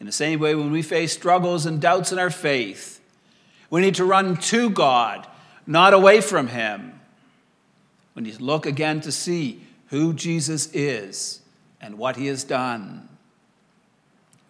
In 0.00 0.06
the 0.06 0.12
same 0.12 0.40
way, 0.40 0.54
when 0.54 0.70
we 0.70 0.82
face 0.82 1.12
struggles 1.12 1.66
and 1.66 1.80
doubts 1.80 2.10
in 2.10 2.18
our 2.18 2.30
faith, 2.30 3.00
we 3.68 3.80
need 3.80 3.94
to 3.96 4.04
run 4.04 4.36
to 4.36 4.70
God, 4.70 5.26
not 5.66 5.94
away 5.94 6.20
from 6.20 6.48
Him. 6.48 7.00
We 8.14 8.22
need 8.22 8.34
to 8.34 8.44
look 8.44 8.66
again 8.66 9.00
to 9.02 9.12
see 9.12 9.62
who 9.88 10.12
Jesus 10.12 10.68
is 10.72 11.40
and 11.80 11.98
what 11.98 12.16
He 12.16 12.26
has 12.26 12.44
done. 12.44 13.08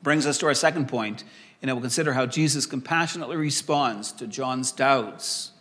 Brings 0.02 0.24
us 0.24 0.38
to 0.38 0.46
our 0.46 0.54
second 0.54 0.88
point, 0.88 1.24
and 1.62 1.70
we'll 1.70 1.80
consider 1.80 2.14
how 2.14 2.26
Jesus 2.26 2.66
compassionately 2.66 3.36
responds 3.36 4.12
to 4.12 4.26
John's 4.26 4.72
doubts. 4.72 5.52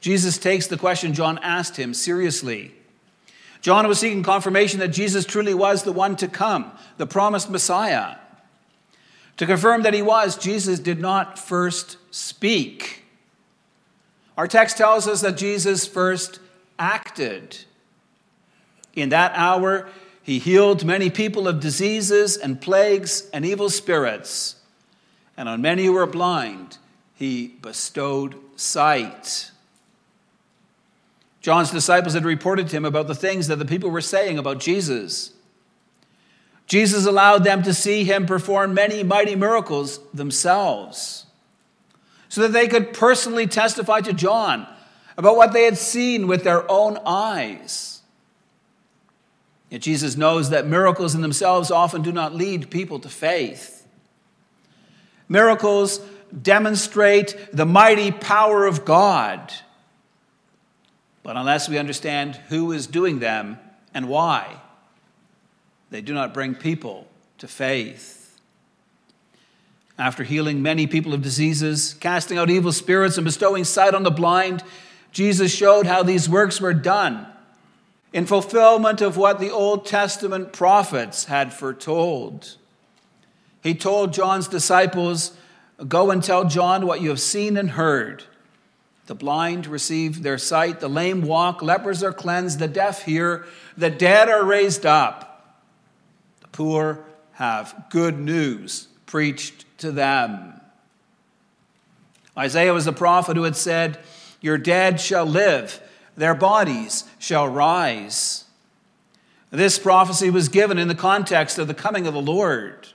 Jesus 0.00 0.38
takes 0.38 0.66
the 0.66 0.76
question 0.76 1.14
John 1.14 1.38
asked 1.38 1.76
him 1.76 1.92
seriously. 1.92 2.72
John 3.60 3.88
was 3.88 3.98
seeking 3.98 4.22
confirmation 4.22 4.78
that 4.80 4.88
Jesus 4.88 5.24
truly 5.24 5.54
was 5.54 5.82
the 5.82 5.92
one 5.92 6.14
to 6.16 6.28
come, 6.28 6.70
the 6.98 7.06
promised 7.06 7.50
Messiah. 7.50 8.16
To 9.38 9.46
confirm 9.46 9.82
that 9.82 9.94
he 9.94 10.02
was, 10.02 10.36
Jesus 10.36 10.78
did 10.78 11.00
not 11.00 11.38
first 11.38 11.96
speak. 12.10 13.02
Our 14.36 14.46
text 14.46 14.76
tells 14.76 15.08
us 15.08 15.22
that 15.22 15.36
Jesus 15.36 15.86
first 15.86 16.38
acted. 16.78 17.56
In 18.94 19.08
that 19.08 19.32
hour, 19.34 19.88
he 20.22 20.38
healed 20.38 20.84
many 20.84 21.10
people 21.10 21.48
of 21.48 21.60
diseases 21.60 22.36
and 22.36 22.60
plagues 22.60 23.28
and 23.32 23.44
evil 23.44 23.70
spirits. 23.70 24.55
And 25.36 25.48
on 25.48 25.60
many 25.60 25.84
who 25.84 25.92
were 25.92 26.06
blind, 26.06 26.78
he 27.14 27.48
bestowed 27.60 28.36
sight. 28.56 29.50
John's 31.40 31.70
disciples 31.70 32.14
had 32.14 32.24
reported 32.24 32.68
to 32.68 32.76
him 32.76 32.84
about 32.84 33.06
the 33.06 33.14
things 33.14 33.48
that 33.48 33.56
the 33.56 33.64
people 33.64 33.90
were 33.90 34.00
saying 34.00 34.38
about 34.38 34.58
Jesus. 34.58 35.32
Jesus 36.66 37.06
allowed 37.06 37.44
them 37.44 37.62
to 37.62 37.72
see 37.72 38.04
him 38.04 38.26
perform 38.26 38.74
many 38.74 39.02
mighty 39.02 39.36
miracles 39.36 40.00
themselves 40.12 41.26
so 42.28 42.42
that 42.42 42.52
they 42.52 42.66
could 42.66 42.92
personally 42.92 43.46
testify 43.46 44.00
to 44.00 44.12
John 44.12 44.66
about 45.16 45.36
what 45.36 45.52
they 45.52 45.64
had 45.64 45.78
seen 45.78 46.26
with 46.26 46.44
their 46.44 46.70
own 46.70 46.98
eyes. 47.06 48.02
Yet 49.70 49.80
Jesus 49.80 50.16
knows 50.16 50.50
that 50.50 50.66
miracles 50.66 51.14
in 51.14 51.22
themselves 51.22 51.70
often 51.70 52.02
do 52.02 52.12
not 52.12 52.34
lead 52.34 52.70
people 52.70 52.98
to 53.00 53.08
faith. 53.08 53.75
Miracles 55.28 56.00
demonstrate 56.42 57.36
the 57.52 57.66
mighty 57.66 58.10
power 58.10 58.66
of 58.66 58.84
God. 58.84 59.52
But 61.22 61.36
unless 61.36 61.68
we 61.68 61.78
understand 61.78 62.36
who 62.48 62.72
is 62.72 62.86
doing 62.86 63.18
them 63.18 63.58
and 63.92 64.08
why, 64.08 64.60
they 65.90 66.00
do 66.00 66.14
not 66.14 66.34
bring 66.34 66.54
people 66.54 67.08
to 67.38 67.48
faith. 67.48 68.38
After 69.98 70.24
healing 70.24 70.62
many 70.62 70.86
people 70.86 71.14
of 71.14 71.22
diseases, 71.22 71.94
casting 71.94 72.38
out 72.38 72.50
evil 72.50 72.72
spirits, 72.72 73.16
and 73.16 73.24
bestowing 73.24 73.64
sight 73.64 73.94
on 73.94 74.02
the 74.02 74.10
blind, 74.10 74.62
Jesus 75.10 75.54
showed 75.54 75.86
how 75.86 76.02
these 76.02 76.28
works 76.28 76.60
were 76.60 76.74
done 76.74 77.26
in 78.12 78.26
fulfillment 78.26 79.00
of 79.00 79.16
what 79.16 79.40
the 79.40 79.50
Old 79.50 79.86
Testament 79.86 80.52
prophets 80.52 81.24
had 81.24 81.52
foretold. 81.52 82.56
He 83.66 83.74
told 83.74 84.12
John's 84.12 84.46
disciples, 84.46 85.32
Go 85.88 86.12
and 86.12 86.22
tell 86.22 86.44
John 86.44 86.86
what 86.86 87.00
you 87.00 87.08
have 87.08 87.20
seen 87.20 87.56
and 87.56 87.70
heard. 87.70 88.22
The 89.06 89.16
blind 89.16 89.66
receive 89.66 90.22
their 90.22 90.38
sight, 90.38 90.78
the 90.78 90.88
lame 90.88 91.22
walk, 91.22 91.62
lepers 91.62 92.00
are 92.04 92.12
cleansed, 92.12 92.60
the 92.60 92.68
deaf 92.68 93.02
hear, 93.02 93.44
the 93.76 93.90
dead 93.90 94.28
are 94.28 94.44
raised 94.44 94.86
up 94.86 95.56
The 96.42 96.48
poor 96.48 97.04
have 97.32 97.86
good 97.90 98.20
news 98.20 98.86
preached 99.04 99.64
to 99.78 99.90
them. 99.90 100.60
Isaiah 102.38 102.72
was 102.72 102.84
the 102.84 102.92
prophet 102.92 103.36
who 103.36 103.42
had 103.42 103.56
said, 103.56 103.98
Your 104.40 104.58
dead 104.58 105.00
shall 105.00 105.26
live, 105.26 105.80
their 106.16 106.36
bodies 106.36 107.02
shall 107.18 107.48
rise. 107.48 108.44
This 109.50 109.76
prophecy 109.76 110.30
was 110.30 110.48
given 110.48 110.78
in 110.78 110.86
the 110.86 110.94
context 110.94 111.58
of 111.58 111.66
the 111.66 111.74
coming 111.74 112.06
of 112.06 112.14
the 112.14 112.22
Lord. 112.22 112.90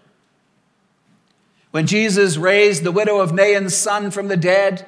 When 1.72 1.88
Jesus 1.88 2.38
raised 2.38 2.84
the 2.84 2.92
widow 2.92 3.20
of 3.20 3.34
Nain's 3.34 3.76
son 3.76 4.12
from 4.12 4.28
the 4.28 4.38
dead, 4.38 4.86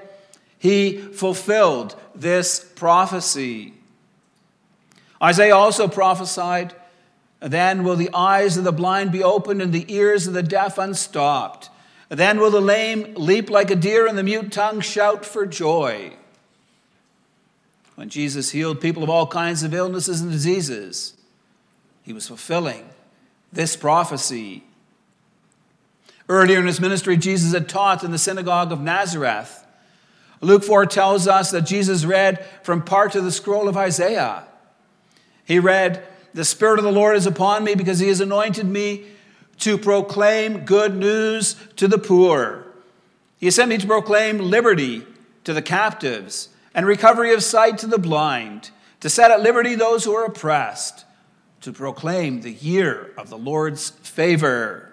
he 0.59 0.97
fulfilled 0.97 1.95
this 2.13 2.59
prophecy. 2.75 3.73
Isaiah 5.21 5.55
also 5.55 5.87
prophesied 5.87 6.73
then 7.43 7.83
will 7.83 7.97
the 7.97 8.09
eyes 8.13 8.55
of 8.55 8.63
the 8.63 8.71
blind 8.71 9.11
be 9.11 9.21
opened 9.21 9.61
and 9.61 9.73
the 9.73 9.93
ears 9.93 10.27
of 10.27 10.33
the 10.33 10.43
deaf 10.43 10.77
unstopped. 10.77 11.69
Then 12.07 12.39
will 12.39 12.51
the 12.51 12.61
lame 12.61 13.15
leap 13.15 13.49
like 13.49 13.69
a 13.69 13.75
deer 13.75 14.07
and 14.07 14.17
the 14.17 14.23
mute 14.23 14.51
tongue 14.51 14.79
shout 14.79 15.25
for 15.25 15.45
joy. 15.45 16.13
When 17.95 18.09
Jesus 18.09 18.51
healed 18.51 18.79
people 18.79 19.03
of 19.03 19.09
all 19.09 19.27
kinds 19.27 19.61
of 19.63 19.73
illnesses 19.73 20.21
and 20.21 20.31
diseases, 20.31 21.15
he 22.01 22.13
was 22.13 22.27
fulfilling 22.27 22.89
this 23.51 23.75
prophecy. 23.75 24.63
Earlier 26.29 26.59
in 26.59 26.67
his 26.67 26.79
ministry, 26.79 27.17
Jesus 27.17 27.53
had 27.53 27.67
taught 27.67 28.03
in 28.03 28.11
the 28.11 28.17
synagogue 28.17 28.71
of 28.71 28.81
Nazareth. 28.81 29.65
Luke 30.41 30.63
4 30.63 30.85
tells 30.85 31.27
us 31.27 31.51
that 31.51 31.61
Jesus 31.61 32.05
read 32.05 32.45
from 32.63 32.81
part 32.81 33.15
of 33.15 33.23
the 33.23 33.31
scroll 33.31 33.67
of 33.67 33.77
Isaiah. 33.77 34.43
He 35.45 35.59
read, 35.59 36.05
the 36.33 36.45
Spirit 36.45 36.79
of 36.79 36.85
the 36.85 36.91
Lord 36.91 37.15
is 37.15 37.27
upon 37.27 37.63
me 37.63 37.75
because 37.75 37.99
he 37.99 38.07
has 38.07 38.19
anointed 38.19 38.65
me 38.65 39.05
to 39.59 39.77
proclaim 39.77 40.65
good 40.65 40.95
news 40.95 41.55
to 41.75 41.87
the 41.87 41.97
poor. 41.97 42.65
He 43.37 43.51
sent 43.51 43.69
me 43.69 43.77
to 43.77 43.87
proclaim 43.87 44.39
liberty 44.39 45.05
to 45.43 45.53
the 45.53 45.61
captives 45.61 46.49
and 46.73 46.85
recovery 46.85 47.33
of 47.33 47.43
sight 47.43 47.77
to 47.79 47.87
the 47.87 47.99
blind, 47.99 48.71
to 49.01 49.09
set 49.09 49.31
at 49.31 49.41
liberty 49.41 49.75
those 49.75 50.05
who 50.05 50.13
are 50.13 50.25
oppressed, 50.25 51.05
to 51.61 51.71
proclaim 51.71 52.41
the 52.41 52.51
year 52.51 53.11
of 53.17 53.29
the 53.29 53.37
Lord's 53.37 53.89
favor. 53.89 54.92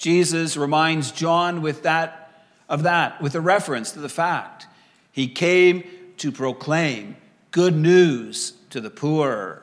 Jesus 0.00 0.56
reminds 0.56 1.12
John 1.12 1.60
with 1.60 1.82
that 1.82 2.46
of 2.70 2.84
that 2.84 3.20
with 3.20 3.34
a 3.34 3.40
reference 3.40 3.92
to 3.92 3.98
the 3.98 4.08
fact 4.08 4.66
he 5.12 5.28
came 5.28 5.84
to 6.16 6.32
proclaim 6.32 7.16
good 7.50 7.76
news 7.76 8.54
to 8.70 8.80
the 8.80 8.88
poor. 8.88 9.62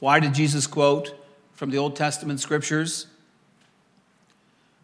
Why 0.00 0.18
did 0.18 0.34
Jesus 0.34 0.66
quote 0.66 1.14
from 1.52 1.70
the 1.70 1.78
Old 1.78 1.94
Testament 1.94 2.40
scriptures? 2.40 3.06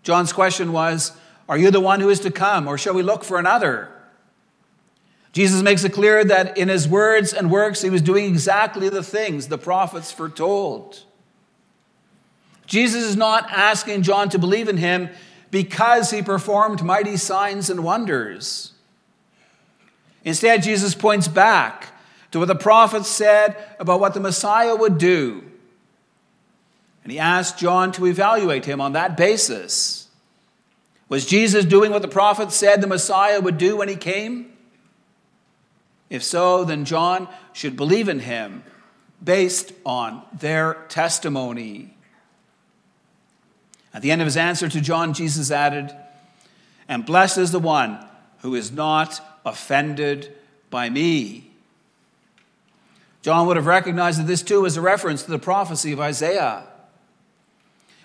John's 0.05 0.33
question 0.33 0.71
was, 0.71 1.11
Are 1.49 1.59
you 1.59 1.73
the 1.73 1.81
one 1.81 1.99
who 1.99 2.11
is 2.11 2.21
to 2.21 2.31
come, 2.31 2.69
or 2.69 2.79
shall 2.79 2.95
we 2.95 3.03
look 3.03 3.25
for 3.25 3.41
another? 3.41 3.89
Jesus 5.33 5.63
makes 5.63 5.83
it 5.83 5.93
clear 5.93 6.23
that 6.25 6.57
in 6.57 6.69
his 6.69 6.87
words 6.87 7.33
and 7.33 7.51
works, 7.51 7.83
he 7.83 7.91
was 7.91 8.03
doing 8.03 8.27
exactly 8.27 8.89
the 8.89 9.03
things 9.03 9.49
the 9.49 9.59
prophets 9.59 10.13
foretold. 10.13 11.03
Jesus 12.73 13.03
is 13.03 13.17
not 13.19 13.51
asking 13.51 14.01
John 14.01 14.31
to 14.31 14.39
believe 14.39 14.67
in 14.67 14.79
him 14.79 15.11
because 15.51 16.11
he 16.11 16.23
performed 16.23 16.83
mighty 16.83 17.19
signs 17.19 17.69
and 17.69 17.85
wonders. 17.85 18.73
Instead, 20.25 20.63
Jesus 20.63 20.95
points 20.95 21.29
back 21.29 21.89
to 22.31 22.39
what 22.39 22.49
the 22.49 22.55
prophets 22.55 23.09
said 23.09 23.63
about 23.79 24.01
what 24.01 24.15
the 24.15 24.21
Messiah 24.21 24.75
would 24.75 24.97
do. 24.97 25.45
And 27.03 27.13
he 27.13 27.19
asked 27.19 27.59
John 27.59 27.93
to 27.93 28.07
evaluate 28.07 28.65
him 28.65 28.81
on 28.81 28.95
that 28.95 29.19
basis. 29.19 30.09
Was 31.11 31.27
Jesus 31.27 31.67
doing 31.67 31.93
what 31.93 32.01
the 32.01 32.09
prophets 32.09 32.57
said 32.57 32.81
the 32.81 32.87
Messiah 32.87 33.43
would 33.43 33.59
do 33.59 33.77
when 33.77 33.91
he 33.91 33.97
came? 33.97 34.51
If 36.09 36.25
so, 36.25 36.65
then 36.65 36.87
John 36.87 37.29
should 37.53 37.77
believe 37.77 38.09
in 38.09 38.21
him 38.21 38.63
based 39.23 39.75
on 39.85 40.23
their 40.33 40.87
testimony. 40.89 41.93
At 43.95 44.03
the 44.03 44.11
end 44.11 44.23
of 44.23 44.27
his 44.27 44.37
answer 44.37 44.69
to 44.69 44.81
John, 44.81 45.13
Jesus 45.13 45.51
added, 45.51 45.95
And 46.89 47.05
blessed 47.05 47.39
is 47.39 47.53
the 47.53 47.59
one 47.59 48.05
who 48.41 48.55
is 48.55 48.73
not 48.73 49.21
offended 49.45 50.35
by 50.71 50.89
me. 50.89 51.51
John 53.23 53.47
would 53.47 53.57
have 53.57 53.67
recognized 53.67 54.19
that 54.19 54.27
this 54.27 54.43
too 54.43 54.63
was 54.63 54.77
a 54.77 54.81
reference 54.81 55.23
to 55.23 55.31
the 55.31 55.39
prophecy 55.39 55.93
of 55.93 56.01
Isaiah. 56.01 56.65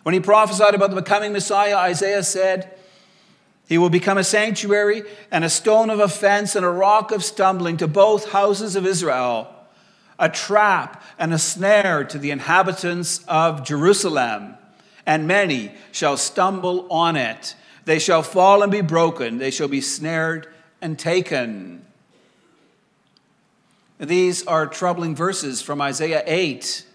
When 0.04 0.13
he 0.13 0.19
prophesied 0.19 0.76
about 0.76 0.91
the 0.91 1.02
becoming 1.02 1.34
Messiah, 1.34 1.76
Isaiah 1.76 2.23
said, 2.23 2.78
He 3.67 3.78
will 3.78 3.89
become 3.89 4.17
a 4.17 4.23
sanctuary 4.23 5.04
and 5.32 5.43
a 5.43 5.50
stone 5.50 5.89
of 5.89 6.00
offense 6.00 6.56
and 6.56 6.65
a 6.65 6.69
rock 6.69 7.12
of 7.12 7.23
stumbling 7.23 7.78
to 7.78 7.88
both 7.88 8.32
houses 8.32 8.76
of 8.76 8.86
Israel, 8.86 9.54
a 10.19 10.30
trap 10.30 11.04
and 11.17 11.34
a 11.34 11.39
snare 11.39 12.04
to 12.06 12.19
the 12.19 12.32
inhabitants 12.32 13.26
of 13.28 13.65
Jerusalem. 13.65 14.56
And 15.08 15.26
many 15.26 15.72
shall 15.93 16.17
stumble 16.17 16.86
on 16.91 17.15
it. 17.15 17.56
They 17.86 17.98
shall 17.98 18.22
fall 18.22 18.62
and 18.62 18.72
be 18.72 18.82
broken. 18.82 19.38
They 19.38 19.52
shall 19.52 19.70
be 19.70 19.80
snared 19.80 20.54
and 20.82 21.00
taken. 21.00 21.86
These 24.00 24.46
are 24.46 24.67
troubling 24.67 25.15
verses 25.15 25.62
from 25.62 25.82
Isaiah 25.82 26.24
8. 26.28 26.86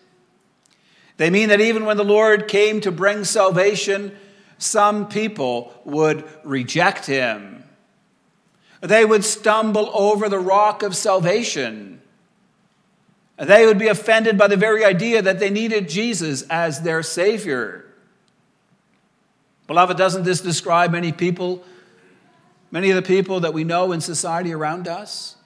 They 1.17 1.31
mean 1.31 1.49
that 1.49 1.63
even 1.63 1.87
when 1.87 1.97
the 1.97 2.05
Lord 2.05 2.49
came 2.49 2.83
to 2.83 2.93
bring 2.93 3.25
salvation, 3.25 4.15
some 4.59 5.09
people 5.09 5.73
would 5.85 6.29
reject 6.45 7.07
him. 7.07 7.65
They 8.83 9.07
would 9.07 9.25
stumble 9.25 9.91
over 9.95 10.29
the 10.29 10.39
rock 10.39 10.83
of 10.83 10.95
salvation. 10.95 12.03
They 13.39 13.65
would 13.65 13.79
be 13.79 13.89
offended 13.89 14.37
by 14.37 14.49
the 14.49 14.57
very 14.57 14.85
idea 14.85 15.23
that 15.23 15.39
they 15.39 15.51
needed 15.51 15.89
Jesus 15.89 16.43
as 16.43 16.83
their 16.83 17.03
Savior. 17.03 17.87
Beloved, 19.73 19.97
doesn't 19.97 20.25
this 20.25 20.43
describe 20.43 20.93
many 20.93 21.13
people, 21.13 21.65
many 22.71 22.91
of 22.91 22.97
the 22.97 23.01
people 23.01 23.41
that 23.41 23.55
we 23.55 23.65
know 23.65 23.93
in 23.93 24.03
society 24.03 24.53
around 24.53 24.87
us? 24.87 25.37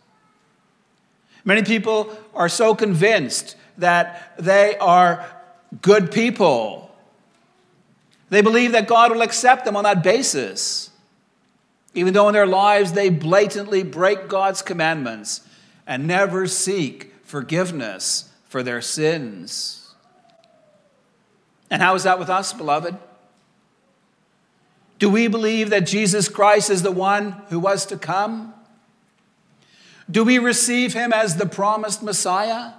Many 1.45 1.63
people 1.63 2.11
are 2.35 2.49
so 2.49 2.75
convinced 2.75 3.55
that 3.79 4.35
they 4.37 4.77
are 4.79 5.25
good 5.81 6.11
people. 6.11 6.91
They 8.29 8.43
believe 8.43 8.73
that 8.73 8.89
God 8.89 9.13
will 9.13 9.23
accept 9.23 9.65
them 9.65 9.77
on 9.77 9.85
that 9.85 10.03
basis, 10.03 10.91
even 11.95 12.13
though 12.13 12.27
in 12.27 12.35
their 12.35 12.49
lives 12.49 12.95
they 12.95 13.11
blatantly 13.11 13.85
break 13.85 14.27
God's 14.27 14.61
commandments 14.61 15.43
and 15.87 16.05
never 16.05 16.49
seek 16.49 17.15
forgiveness 17.23 18.29
for 18.49 18.65
their 18.65 18.81
sins. 18.83 19.95
And 21.71 21.81
how 21.81 21.95
is 21.95 22.03
that 22.03 22.19
with 22.19 22.29
us, 22.29 22.53
beloved? 22.53 22.97
Do 24.99 25.11
we 25.11 25.29
believe 25.29 25.71
that 25.71 25.87
Jesus 25.87 26.29
Christ 26.29 26.71
is 26.71 26.83
the 26.83 26.93
one 26.93 27.33
who 27.49 27.61
was 27.61 27.85
to 27.87 27.99
come? 27.99 28.55
Do 30.11 30.25
we 30.25 30.39
receive 30.39 30.95
him 30.95 31.13
as 31.13 31.37
the 31.37 31.47
promised 31.47 32.03
Messiah? 32.03 32.73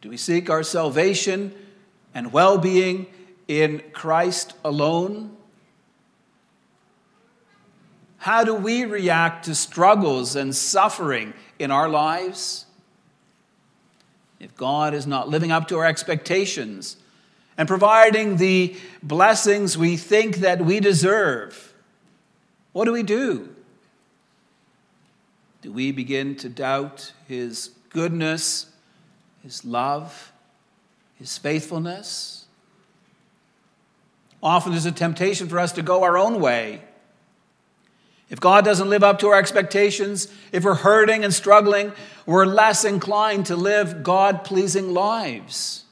Do 0.00 0.10
we 0.10 0.16
seek 0.16 0.50
our 0.50 0.62
salvation 0.62 1.54
and 2.14 2.32
well 2.32 2.58
being 2.58 3.06
in 3.46 3.82
Christ 3.92 4.54
alone? 4.64 5.36
How 8.18 8.44
do 8.44 8.54
we 8.54 8.84
react 8.84 9.44
to 9.46 9.54
struggles 9.54 10.36
and 10.36 10.54
suffering 10.54 11.32
in 11.58 11.70
our 11.70 11.88
lives? 11.88 12.66
If 14.40 14.54
God 14.56 14.92
is 14.92 15.06
not 15.06 15.28
living 15.28 15.50
up 15.50 15.68
to 15.68 15.78
our 15.78 15.86
expectations 15.86 16.96
and 17.58 17.66
providing 17.66 18.36
the 18.36 18.76
blessings 19.02 19.76
we 19.76 19.96
think 19.96 20.36
that 20.36 20.64
we 20.64 20.78
deserve, 20.78 21.74
what 22.72 22.84
do 22.84 22.92
we 22.92 23.02
do? 23.02 23.54
Do 25.60 25.72
we 25.72 25.90
begin 25.90 26.36
to 26.36 26.48
doubt 26.48 27.12
his 27.26 27.72
goodness, 27.90 28.66
his 29.42 29.64
love, 29.64 30.32
his 31.16 31.36
faithfulness? 31.36 32.46
Often 34.40 34.72
there's 34.72 34.86
a 34.86 34.92
temptation 34.92 35.48
for 35.48 35.58
us 35.58 35.72
to 35.72 35.82
go 35.82 36.04
our 36.04 36.16
own 36.16 36.40
way. 36.40 36.82
If 38.30 38.38
God 38.38 38.64
doesn't 38.64 38.88
live 38.88 39.02
up 39.02 39.18
to 39.20 39.28
our 39.28 39.38
expectations, 39.38 40.28
if 40.52 40.62
we're 40.62 40.74
hurting 40.74 41.24
and 41.24 41.34
struggling, 41.34 41.92
we're 42.24 42.46
less 42.46 42.84
inclined 42.84 43.46
to 43.46 43.56
live 43.56 44.04
God 44.04 44.44
pleasing 44.44 44.94
lives. 44.94 45.84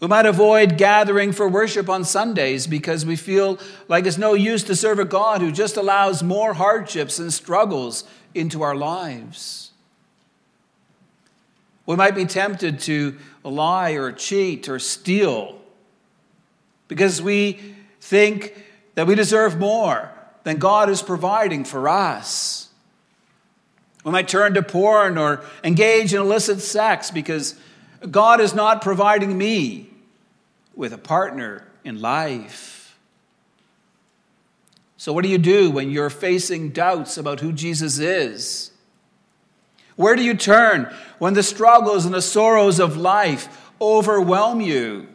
We 0.00 0.08
might 0.08 0.24
avoid 0.24 0.78
gathering 0.78 1.32
for 1.32 1.46
worship 1.46 1.90
on 1.90 2.04
Sundays 2.04 2.66
because 2.66 3.04
we 3.04 3.16
feel 3.16 3.58
like 3.86 4.06
it's 4.06 4.16
no 4.16 4.32
use 4.32 4.64
to 4.64 4.74
serve 4.74 4.98
a 4.98 5.04
God 5.04 5.42
who 5.42 5.52
just 5.52 5.76
allows 5.76 6.22
more 6.22 6.54
hardships 6.54 7.18
and 7.18 7.30
struggles 7.30 8.04
into 8.34 8.62
our 8.62 8.74
lives. 8.74 9.72
We 11.84 11.96
might 11.96 12.14
be 12.14 12.24
tempted 12.24 12.80
to 12.80 13.18
lie 13.44 13.90
or 13.90 14.10
cheat 14.10 14.70
or 14.70 14.78
steal 14.78 15.60
because 16.88 17.20
we 17.20 17.60
think 18.00 18.54
that 18.94 19.06
we 19.06 19.14
deserve 19.14 19.58
more 19.58 20.10
than 20.44 20.56
God 20.56 20.88
is 20.88 21.02
providing 21.02 21.64
for 21.64 21.88
us. 21.88 22.70
We 24.02 24.12
might 24.12 24.28
turn 24.28 24.54
to 24.54 24.62
porn 24.62 25.18
or 25.18 25.44
engage 25.62 26.14
in 26.14 26.20
illicit 26.20 26.62
sex 26.62 27.10
because 27.10 27.54
God 28.10 28.40
is 28.40 28.54
not 28.54 28.80
providing 28.80 29.36
me 29.36 29.89
with 30.74 30.92
a 30.92 30.98
partner 30.98 31.66
in 31.84 32.00
life. 32.00 32.98
So, 34.96 35.12
what 35.12 35.24
do 35.24 35.30
you 35.30 35.38
do 35.38 35.70
when 35.70 35.90
you're 35.90 36.10
facing 36.10 36.70
doubts 36.70 37.16
about 37.16 37.40
who 37.40 37.52
Jesus 37.52 37.98
is? 37.98 38.70
Where 39.96 40.16
do 40.16 40.22
you 40.22 40.34
turn 40.34 40.94
when 41.18 41.34
the 41.34 41.42
struggles 41.42 42.04
and 42.04 42.14
the 42.14 42.22
sorrows 42.22 42.78
of 42.78 42.96
life 42.96 43.70
overwhelm 43.80 44.60
you? 44.60 45.08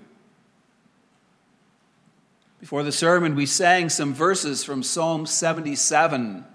Before 2.60 2.84
the 2.84 2.92
sermon, 2.92 3.36
we 3.36 3.46
sang 3.46 3.90
some 3.90 4.14
verses 4.14 4.64
from 4.64 4.82
Psalm 4.82 5.28
77. 5.28 6.46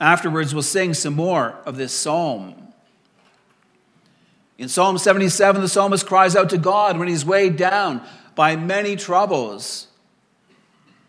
Afterwards, 0.00 0.54
we'll 0.54 0.62
sing 0.62 0.94
some 0.94 1.14
more 1.14 1.58
of 1.64 1.76
this 1.76 1.92
psalm. 1.92 2.65
In 4.58 4.68
Psalm 4.68 4.96
77, 4.96 5.60
the 5.60 5.68
psalmist 5.68 6.06
cries 6.06 6.34
out 6.34 6.50
to 6.50 6.58
God 6.58 6.98
when 6.98 7.08
he's 7.08 7.24
weighed 7.24 7.56
down 7.56 8.02
by 8.34 8.56
many 8.56 8.96
troubles. 8.96 9.88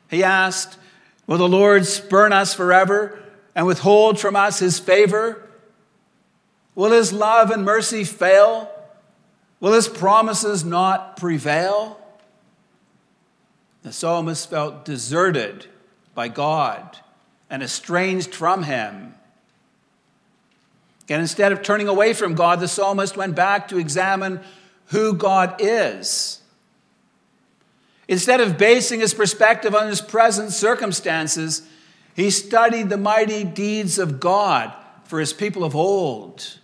He 0.09 0.23
asked, 0.23 0.77
Will 1.27 1.37
the 1.37 1.47
Lord 1.47 1.85
spurn 1.85 2.33
us 2.33 2.53
forever 2.53 3.21
and 3.55 3.65
withhold 3.65 4.19
from 4.19 4.35
us 4.35 4.59
his 4.59 4.79
favor? 4.79 5.49
Will 6.75 6.91
his 6.91 7.11
love 7.11 7.49
and 7.51 7.63
mercy 7.63 8.03
fail? 8.03 8.71
Will 9.59 9.73
his 9.73 9.87
promises 9.87 10.63
not 10.63 11.17
prevail? 11.17 11.99
The 13.83 13.91
psalmist 13.91 14.49
felt 14.49 14.85
deserted 14.85 15.65
by 16.13 16.27
God 16.27 16.97
and 17.49 17.63
estranged 17.63 18.35
from 18.35 18.63
him. 18.63 19.16
And 21.09 21.21
instead 21.21 21.51
of 21.51 21.61
turning 21.61 21.87
away 21.87 22.13
from 22.13 22.35
God, 22.35 22.59
the 22.59 22.67
psalmist 22.67 23.15
went 23.15 23.35
back 23.35 23.69
to 23.69 23.77
examine 23.77 24.41
who 24.87 25.13
God 25.13 25.55
is. 25.59 26.41
Instead 28.07 28.41
of 28.41 28.57
basing 28.57 28.99
his 29.01 29.13
perspective 29.13 29.75
on 29.75 29.87
his 29.87 30.01
present 30.01 30.51
circumstances, 30.51 31.67
he 32.15 32.29
studied 32.29 32.89
the 32.89 32.97
mighty 32.97 33.43
deeds 33.43 33.99
of 33.99 34.19
God 34.19 34.73
for 35.03 35.19
his 35.19 35.33
people 35.33 35.63
of 35.63 35.75
old. 35.75 36.57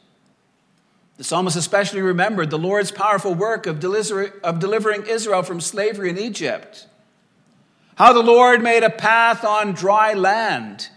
The 1.18 1.24
psalmist 1.24 1.56
especially 1.56 2.02
remembered 2.02 2.50
the 2.50 2.58
Lord's 2.58 2.92
powerful 2.92 3.34
work 3.34 3.66
of, 3.66 3.80
delivering 3.80 5.06
Israel 5.06 5.44
from 5.44 5.62
slavery 5.62 6.10
in 6.10 6.18
Egypt. 6.18 6.88
How 7.96 8.12
the 8.12 8.24
Lord 8.24 8.64
made 8.64 8.84
a 8.84 8.90
path 8.90 9.46
on 9.46 9.74
dry 9.74 10.14
land 10.14 10.90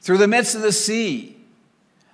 through 0.00 0.18
the 0.18 0.26
midst 0.26 0.54
of 0.54 0.62
the 0.62 0.72
sea. 0.72 1.36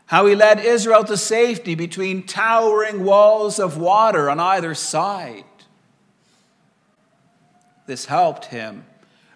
How 0.07 0.27
he 0.27 0.35
led 0.35 0.61
Israel 0.61 1.05
to 1.05 1.17
safety 1.17 1.75
between 1.75 2.25
towering 2.25 3.05
walls 3.05 3.59
of 3.59 3.79
water 3.79 4.29
on 4.31 4.39
either 4.39 4.75
side. 4.75 5.45
This 7.87 8.07
helped 8.07 8.47
him 8.47 8.85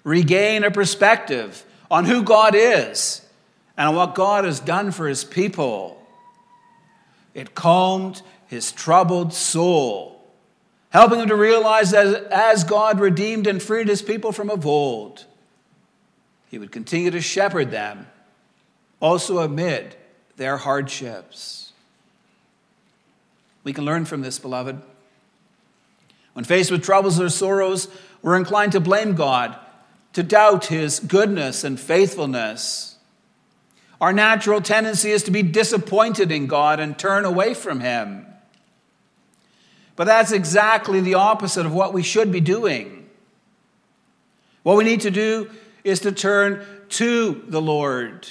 regain 0.04 0.64
a 0.64 0.70
perspective 0.70 1.64
on 1.90 2.04
who 2.04 2.22
God 2.22 2.54
is 2.54 3.22
and 3.76 3.88
on 3.88 3.94
what 3.94 4.14
God 4.14 4.44
has 4.44 4.60
done 4.60 4.90
for 4.90 5.08
his 5.08 5.24
people. 5.24 6.02
It 7.34 7.54
calmed 7.54 8.22
his 8.46 8.72
troubled 8.72 9.32
soul 9.32 10.18
helping 10.90 11.20
him 11.20 11.28
to 11.28 11.36
realize 11.36 11.90
that 11.90 12.24
as 12.30 12.64
God 12.64 13.00
redeemed 13.00 13.46
and 13.46 13.62
freed 13.62 13.88
his 13.88 14.02
people 14.02 14.32
from 14.32 14.50
of 14.50 14.66
old, 14.66 15.24
he 16.48 16.58
would 16.58 16.72
continue 16.72 17.10
to 17.10 17.20
shepherd 17.20 17.70
them 17.70 18.06
also 19.00 19.38
amid 19.38 19.94
their 20.38 20.56
hardships. 20.56 21.72
We 23.64 23.74
can 23.74 23.84
learn 23.84 24.06
from 24.06 24.22
this, 24.22 24.38
beloved. 24.38 24.80
When 26.32 26.44
faced 26.44 26.70
with 26.70 26.82
troubles 26.82 27.20
or 27.20 27.28
sorrows, 27.28 27.88
we're 28.22 28.36
inclined 28.36 28.72
to 28.72 28.80
blame 28.80 29.14
God, 29.14 29.58
to 30.14 30.22
doubt 30.22 30.66
his 30.66 31.00
goodness 31.00 31.64
and 31.64 31.78
faithfulness. 31.78 32.96
Our 34.00 34.12
natural 34.12 34.60
tendency 34.60 35.10
is 35.10 35.24
to 35.24 35.32
be 35.32 35.42
disappointed 35.42 36.30
in 36.30 36.46
God 36.46 36.78
and 36.78 36.96
turn 36.96 37.24
away 37.24 37.52
from 37.52 37.80
him. 37.80 38.24
But 39.96 40.04
that's 40.04 40.30
exactly 40.30 41.00
the 41.00 41.14
opposite 41.14 41.66
of 41.66 41.74
what 41.74 41.92
we 41.92 42.04
should 42.04 42.30
be 42.30 42.40
doing. 42.40 43.10
What 44.62 44.76
we 44.76 44.84
need 44.84 45.00
to 45.00 45.10
do 45.10 45.50
is 45.82 45.98
to 46.00 46.12
turn 46.12 46.64
to 46.90 47.42
the 47.48 47.60
Lord. 47.60 48.28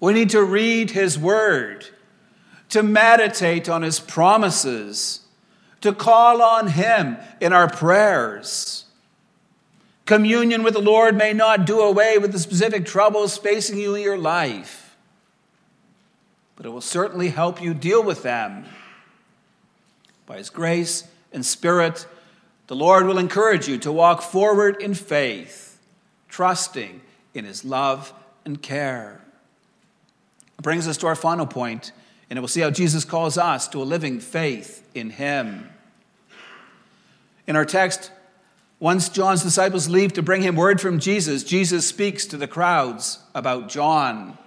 We 0.00 0.12
need 0.12 0.30
to 0.30 0.42
read 0.42 0.90
His 0.90 1.18
Word, 1.18 1.86
to 2.70 2.82
meditate 2.82 3.68
on 3.68 3.82
His 3.82 4.00
promises, 4.00 5.20
to 5.80 5.92
call 5.92 6.42
on 6.42 6.68
Him 6.68 7.16
in 7.40 7.52
our 7.52 7.68
prayers. 7.68 8.84
Communion 10.06 10.62
with 10.62 10.74
the 10.74 10.80
Lord 10.80 11.16
may 11.16 11.32
not 11.32 11.66
do 11.66 11.80
away 11.80 12.18
with 12.18 12.32
the 12.32 12.38
specific 12.38 12.86
troubles 12.86 13.36
facing 13.36 13.78
you 13.78 13.94
in 13.94 14.02
your 14.02 14.18
life, 14.18 14.96
but 16.56 16.64
it 16.64 16.70
will 16.70 16.80
certainly 16.80 17.28
help 17.28 17.60
you 17.60 17.74
deal 17.74 18.02
with 18.02 18.22
them 18.22 18.64
by 20.28 20.36
His 20.36 20.50
grace 20.50 21.04
and 21.32 21.44
Spirit, 21.44 22.06
the 22.66 22.76
Lord 22.76 23.06
will 23.06 23.18
encourage 23.18 23.66
you 23.66 23.78
to 23.78 23.90
walk 23.90 24.20
forward 24.20 24.80
in 24.80 24.94
faith, 24.94 25.80
trusting 26.28 27.00
in 27.32 27.46
His 27.46 27.64
love 27.64 28.12
and 28.44 28.60
care. 28.60 29.22
Brings 30.60 30.88
us 30.88 30.96
to 30.98 31.06
our 31.06 31.14
final 31.14 31.46
point, 31.46 31.92
and 32.28 32.38
we'll 32.38 32.48
see 32.48 32.60
how 32.60 32.70
Jesus 32.70 33.04
calls 33.04 33.38
us 33.38 33.68
to 33.68 33.82
a 33.82 33.84
living 33.84 34.20
faith 34.20 34.86
in 34.94 35.10
Him. 35.10 35.68
In 37.46 37.56
our 37.56 37.64
text, 37.64 38.10
once 38.80 39.08
John's 39.08 39.42
disciples 39.42 39.88
leave 39.88 40.12
to 40.12 40.22
bring 40.22 40.42
him 40.42 40.54
word 40.54 40.80
from 40.80 41.00
Jesus, 41.00 41.42
Jesus 41.42 41.88
speaks 41.88 42.26
to 42.26 42.36
the 42.36 42.46
crowds 42.46 43.18
about 43.34 43.68
John. 43.68 44.38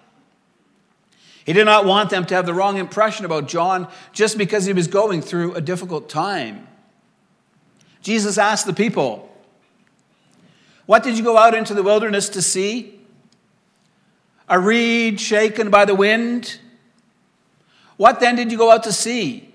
He 1.45 1.53
did 1.53 1.65
not 1.65 1.85
want 1.85 2.11
them 2.11 2.25
to 2.27 2.35
have 2.35 2.45
the 2.45 2.53
wrong 2.53 2.77
impression 2.77 3.25
about 3.25 3.47
John 3.47 3.89
just 4.13 4.37
because 4.37 4.65
he 4.65 4.73
was 4.73 4.87
going 4.87 5.21
through 5.21 5.55
a 5.55 5.61
difficult 5.61 6.07
time. 6.07 6.67
Jesus 8.01 8.37
asked 8.37 8.65
the 8.65 8.73
people, 8.73 9.35
What 10.85 11.03
did 11.03 11.17
you 11.17 11.23
go 11.23 11.37
out 11.37 11.53
into 11.53 11.73
the 11.73 11.83
wilderness 11.83 12.29
to 12.29 12.41
see? 12.41 13.00
A 14.51 14.59
reed 14.59 15.21
shaken 15.21 15.69
by 15.69 15.85
the 15.85 15.95
wind? 15.95 16.59
What 17.95 18.19
then 18.19 18.35
did 18.35 18.51
you 18.51 18.57
go 18.57 18.69
out 18.69 18.83
to 18.83 18.91
see? 18.91 19.47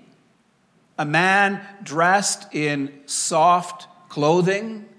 A 0.97 1.05
man 1.05 1.61
dressed 1.83 2.51
in 2.51 2.91
soft 3.05 3.87
clothing? 4.09 4.89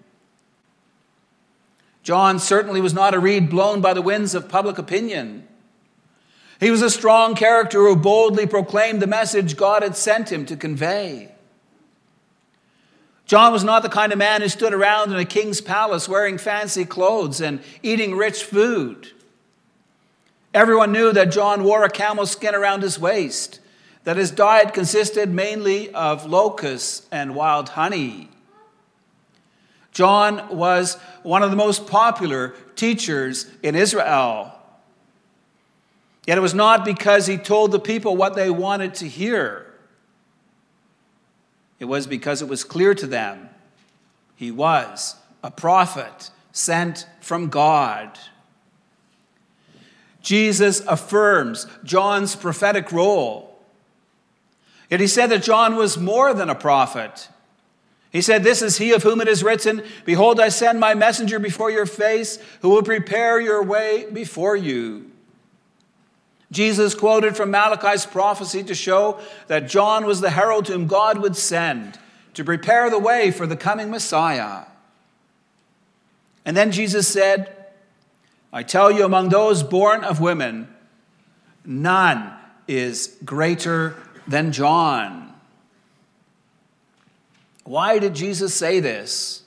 John 2.05 2.39
certainly 2.39 2.81
was 2.81 2.95
not 2.95 3.13
a 3.13 3.19
reed 3.19 3.51
blown 3.51 3.81
by 3.81 3.93
the 3.93 4.01
winds 4.01 4.37
of 4.37 4.49
public 4.49 4.79
opinion. 4.79 5.49
He 6.61 6.71
was 6.71 6.81
a 6.81 6.91
strong 6.91 7.35
character 7.35 7.81
who 7.81 7.97
boldly 7.97 8.47
proclaimed 8.47 9.03
the 9.03 9.09
message 9.09 9.57
God 9.57 9.83
had 9.83 9.97
sent 9.97 10.31
him 10.31 10.47
to 10.47 10.57
convey. 10.57 11.33
John 13.27 13.53
was 13.53 13.65
not 13.65 13.83
the 13.83 13.89
kind 13.89 14.13
of 14.13 14.19
man 14.19 14.43
who 14.43 14.49
stood 14.49 14.73
around 14.73 15.11
in 15.11 15.19
a 15.19 15.25
king's 15.25 15.61
palace 15.61 16.09
wearing 16.09 16.39
fancy 16.39 16.85
clothes 16.85 17.41
and 17.41 17.61
eating 17.83 18.17
rich 18.17 18.45
food. 18.45 19.13
Everyone 20.55 20.93
knew 20.93 21.13
that 21.13 21.31
John 21.31 21.65
wore 21.65 21.85
a 21.85 21.91
camel 21.91 22.27
skin 22.27 22.55
around 22.55 22.83
his 22.83 22.99
waist, 22.99 23.61
that 24.05 24.17
his 24.17 24.31
diet 24.31 24.73
consisted 24.73 25.29
mainly 25.29 25.93
of 25.93 26.27
locusts 26.27 27.07
and 27.13 27.35
wild 27.35 27.71
honey. 27.71 28.31
John 29.93 30.57
was 30.57 30.95
one 31.23 31.43
of 31.43 31.51
the 31.51 31.57
most 31.57 31.87
popular 31.87 32.55
teachers 32.77 33.51
in 33.63 33.75
Israel. 33.75 34.55
Yet 36.27 36.39
it 36.39 36.43
was 36.43 36.55
not 36.55 36.85
because 36.85 37.27
he 37.27 37.37
told 37.37 37.73
the 37.73 37.81
people 37.81 38.17
what 38.17 38.35
they 38.35 38.51
wanted 38.51 38.95
to 38.97 39.09
hear. 39.09 39.67
It 41.79 41.87
was 41.87 42.07
because 42.07 42.43
it 42.43 42.49
was 42.49 42.65
clear 42.65 42.95
to 42.95 43.07
them 43.07 43.49
he 44.37 44.51
was 44.51 45.17
a 45.43 45.51
prophet 45.51 46.31
sent 46.53 47.07
from 47.21 47.49
God. 47.49 48.19
Jesus 50.29 50.81
affirms 50.87 51.67
John's 51.85 52.37
prophetic 52.37 52.93
role. 52.93 53.59
Yet 54.91 55.01
he 55.01 55.07
said 55.07 55.29
that 55.29 55.43
John 55.43 55.75
was 55.75 55.97
more 55.97 56.35
than 56.35 56.51
a 56.51 56.55
prophet. 56.55 57.31
He 58.13 58.21
said, 58.21 58.45
This 58.45 58.61
is 58.61 58.77
he 58.77 58.93
of 58.93 59.03
whom 59.03 59.23
it 59.23 59.29
is 59.29 59.43
written, 59.43 59.83
Behold, 60.05 60.39
I 60.39 60.51
send 60.51 60.79
my 60.79 60.93
messenger 60.93 61.39
before 61.39 61.71
your 61.71 61.87
face, 61.87 62.39
who 62.61 62.69
will 62.69 62.83
prepare 62.83 63.41
your 63.41 63.63
way 63.63 64.05
before 64.13 64.55
you. 64.55 65.11
Jesus 66.53 66.95
quoted 66.95 67.35
from 67.35 67.51
Malachi's 67.51 68.05
prophecy 68.05 68.63
to 68.65 68.75
show 68.75 69.21
that 69.47 69.67
John 69.67 70.05
was 70.05 70.21
the 70.21 70.29
herald 70.29 70.69
whom 70.69 70.87
God 70.87 71.17
would 71.17 71.37
send 71.37 71.99
to 72.35 72.45
prepare 72.45 72.91
the 72.91 72.99
way 72.99 73.31
for 73.31 73.47
the 73.47 73.57
coming 73.57 73.91
Messiah. 73.91 74.65
And 76.45 76.55
then 76.55 76.71
Jesus 76.71 77.09
said, 77.09 77.58
I 78.59 78.65
tell 78.65 78.91
you, 78.91 79.05
among 79.05 79.29
those 79.29 79.63
born 79.63 80.03
of 80.03 80.19
women, 80.19 80.67
none 81.65 82.33
is 82.67 83.17
greater 83.25 83.95
than 84.27 84.51
John. 84.51 85.33
Why 87.63 88.01
did 88.01 88.17
Jesus 88.17 88.53
say 88.53 88.81
this? 88.81 89.45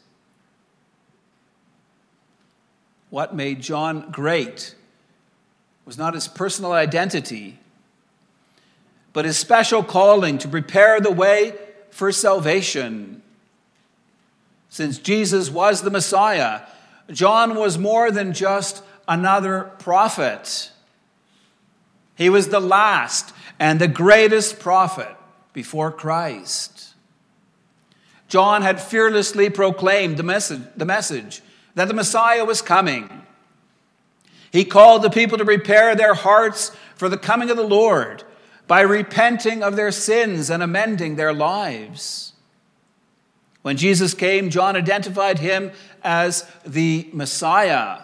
What 3.10 3.36
made 3.36 3.60
John 3.60 4.12
great 4.12 4.76
was 5.84 5.98
not 5.98 6.14
his 6.14 6.30
personal 6.30 6.72
identity, 6.72 7.60
but 9.12 9.26
his 9.26 9.38
special 9.38 9.84
calling 9.84 10.38
to 10.38 10.48
prepare 10.48 11.02
the 11.02 11.12
way 11.12 11.54
for 11.90 12.14
salvation. 12.14 13.22
Since 14.70 15.00
Jesus 15.00 15.50
was 15.50 15.82
the 15.82 15.92
Messiah, 15.92 16.62
John 17.12 17.56
was 17.56 17.78
more 17.78 18.10
than 18.10 18.32
just 18.32 18.84
another 19.12 19.74
prophet. 19.78 20.72
He 22.16 22.30
was 22.30 22.48
the 22.48 22.62
last 22.62 23.34
and 23.60 23.78
the 23.78 23.90
greatest 23.90 24.58
prophet 24.58 25.14
before 25.52 25.92
Christ. 25.92 26.94
John 28.30 28.62
had 28.62 28.82
fearlessly 28.82 29.50
proclaimed 29.50 30.16
the 30.16 30.24
message, 30.24 30.62
the 30.78 30.86
message 30.86 31.42
that 31.76 31.90
the 31.90 31.94
Messiah 31.94 32.46
was 32.46 32.62
coming. 32.62 33.26
He 34.50 34.64
called 34.64 35.02
the 35.02 35.10
people 35.10 35.38
to 35.38 35.46
prepare 35.46 35.94
their 35.94 36.14
hearts 36.14 36.72
for 36.96 37.10
the 37.10 37.18
coming 37.18 37.50
of 37.50 37.58
the 37.58 37.64
Lord 37.64 38.24
by 38.66 38.80
repenting 38.80 39.62
of 39.62 39.76
their 39.76 39.92
sins 39.92 40.50
and 40.50 40.64
amending 40.64 41.18
their 41.18 41.34
lives. 41.34 42.32
When 43.62 43.76
Jesus 43.76 44.14
came, 44.14 44.50
John 44.50 44.78
identified 44.78 45.40
him 45.40 45.74
as 46.02 46.50
the 46.66 47.10
Messiah. 47.12 48.04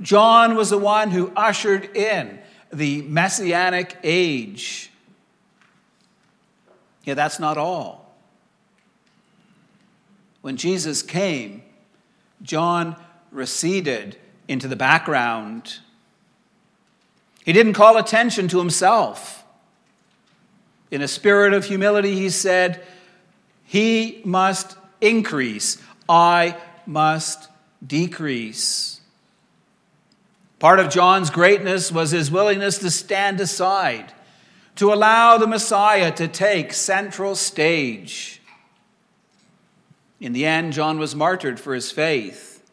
John 0.00 0.56
was 0.56 0.70
the 0.70 0.78
one 0.78 1.10
who 1.10 1.32
ushered 1.36 1.96
in 1.96 2.38
the 2.72 3.02
messianic 3.02 3.96
age. 4.02 4.90
Yeah, 7.04 7.14
that's 7.14 7.38
not 7.38 7.56
all. 7.56 8.14
When 10.40 10.56
Jesus 10.56 11.02
came, 11.02 11.62
John 12.42 12.96
receded 13.30 14.16
into 14.48 14.68
the 14.68 14.76
background. 14.76 15.78
He 17.44 17.52
didn't 17.52 17.74
call 17.74 17.96
attention 17.96 18.48
to 18.48 18.58
himself. 18.58 19.44
In 20.90 21.02
a 21.02 21.08
spirit 21.08 21.54
of 21.54 21.64
humility, 21.64 22.14
he 22.14 22.30
said, 22.30 22.84
He 23.64 24.20
must 24.24 24.76
increase, 25.00 25.78
I 26.08 26.56
must 26.86 27.48
decrease. 27.84 28.93
Part 30.64 30.80
of 30.80 30.88
John's 30.88 31.28
greatness 31.28 31.92
was 31.92 32.12
his 32.12 32.30
willingness 32.30 32.78
to 32.78 32.90
stand 32.90 33.38
aside, 33.38 34.14
to 34.76 34.94
allow 34.94 35.36
the 35.36 35.46
Messiah 35.46 36.10
to 36.12 36.26
take 36.26 36.72
central 36.72 37.34
stage. 37.34 38.40
In 40.20 40.32
the 40.32 40.46
end, 40.46 40.72
John 40.72 40.98
was 40.98 41.14
martyred 41.14 41.60
for 41.60 41.74
his 41.74 41.90
faith. 41.90 42.66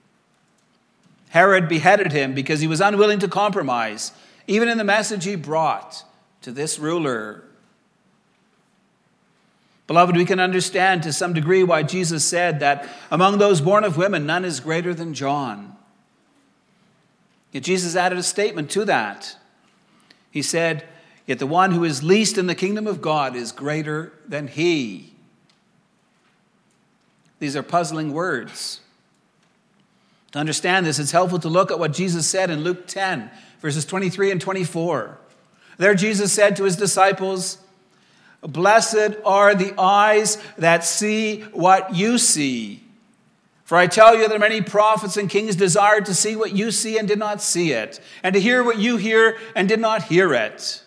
Herod 1.32 1.68
beheaded 1.68 2.14
him 2.14 2.34
because 2.34 2.62
he 2.62 2.68
was 2.68 2.80
unwilling 2.80 3.20
to 3.20 3.28
compromise, 3.28 4.14
even 4.48 4.70
in 4.70 4.78
the 4.78 4.86
message 4.86 5.26
he 5.26 5.36
brought 5.36 6.06
to 6.44 6.54
this 6.54 6.80
ruler. 6.80 7.44
Beloved, 9.88 10.16
we 10.16 10.24
can 10.24 10.40
understand 10.40 11.04
to 11.04 11.12
some 11.12 11.34
degree 11.34 11.66
why 11.66 11.84
Jesus 11.84 12.24
said 12.24 12.62
that 12.62 12.88
among 13.12 13.38
those 13.38 13.60
born 13.60 13.84
of 13.84 13.98
women, 13.98 14.26
none 14.26 14.46
is 14.46 14.62
greater 14.62 14.94
than 14.94 15.14
John. 15.14 15.76
Yet 17.52 17.64
Jesus 17.64 17.96
added 17.96 18.18
a 18.18 18.24
statement 18.24 18.70
to 18.72 18.86
that. 18.86 19.36
He 20.30 20.42
said, 20.42 20.86
Yet 21.26 21.40
the 21.40 21.48
one 21.48 21.72
who 21.72 21.84
is 21.84 22.04
least 22.04 22.38
in 22.38 22.48
the 22.48 22.56
kingdom 22.56 22.88
of 22.88 23.02
God 23.02 23.36
is 23.36 23.52
greater 23.52 24.14
than 24.28 24.48
he. 24.48 25.14
These 27.40 27.56
are 27.56 27.64
puzzling 27.64 28.14
words. 28.14 28.82
To 30.32 30.40
understand 30.40 30.86
this, 30.86 31.00
it's 31.00 31.12
helpful 31.12 31.40
to 31.40 31.50
look 31.50 31.72
at 31.72 31.80
what 31.80 31.92
Jesus 31.92 32.28
said 32.28 32.50
in 32.50 32.64
Luke 32.64 32.88
10, 32.88 33.30
verses 33.60 33.86
23 33.86 34.32
and 34.32 34.40
24. 34.40 35.18
There, 35.78 35.96
Jesus 35.96 36.32
said 36.32 36.56
to 36.56 36.64
his 36.64 36.76
disciples, 36.76 37.58
Blessed 38.42 39.16
are 39.26 39.54
the 39.54 39.74
eyes 39.80 40.38
that 40.58 40.84
see 40.84 41.42
what 41.52 41.96
you 41.96 42.18
see. 42.18 42.84
For 43.72 43.78
I 43.78 43.88
tell 43.88 44.18
you 44.18 44.28
that 44.28 44.38
many 44.42 44.62
prophets 44.62 45.16
and 45.16 45.30
kings 45.30 45.56
desired 45.56 46.06
to 46.08 46.14
see 46.14 46.36
what 46.36 46.52
you 46.52 46.72
see 46.72 46.98
and 46.98 47.08
did 47.08 47.18
not 47.18 47.42
see 47.42 47.72
it, 47.72 48.02
and 48.22 48.34
to 48.34 48.42
hear 48.42 48.66
what 48.66 48.80
you 48.80 48.98
hear 48.98 49.38
and 49.56 49.70
did 49.70 49.80
not 49.80 50.04
hear 50.04 50.34
it. 50.34 50.84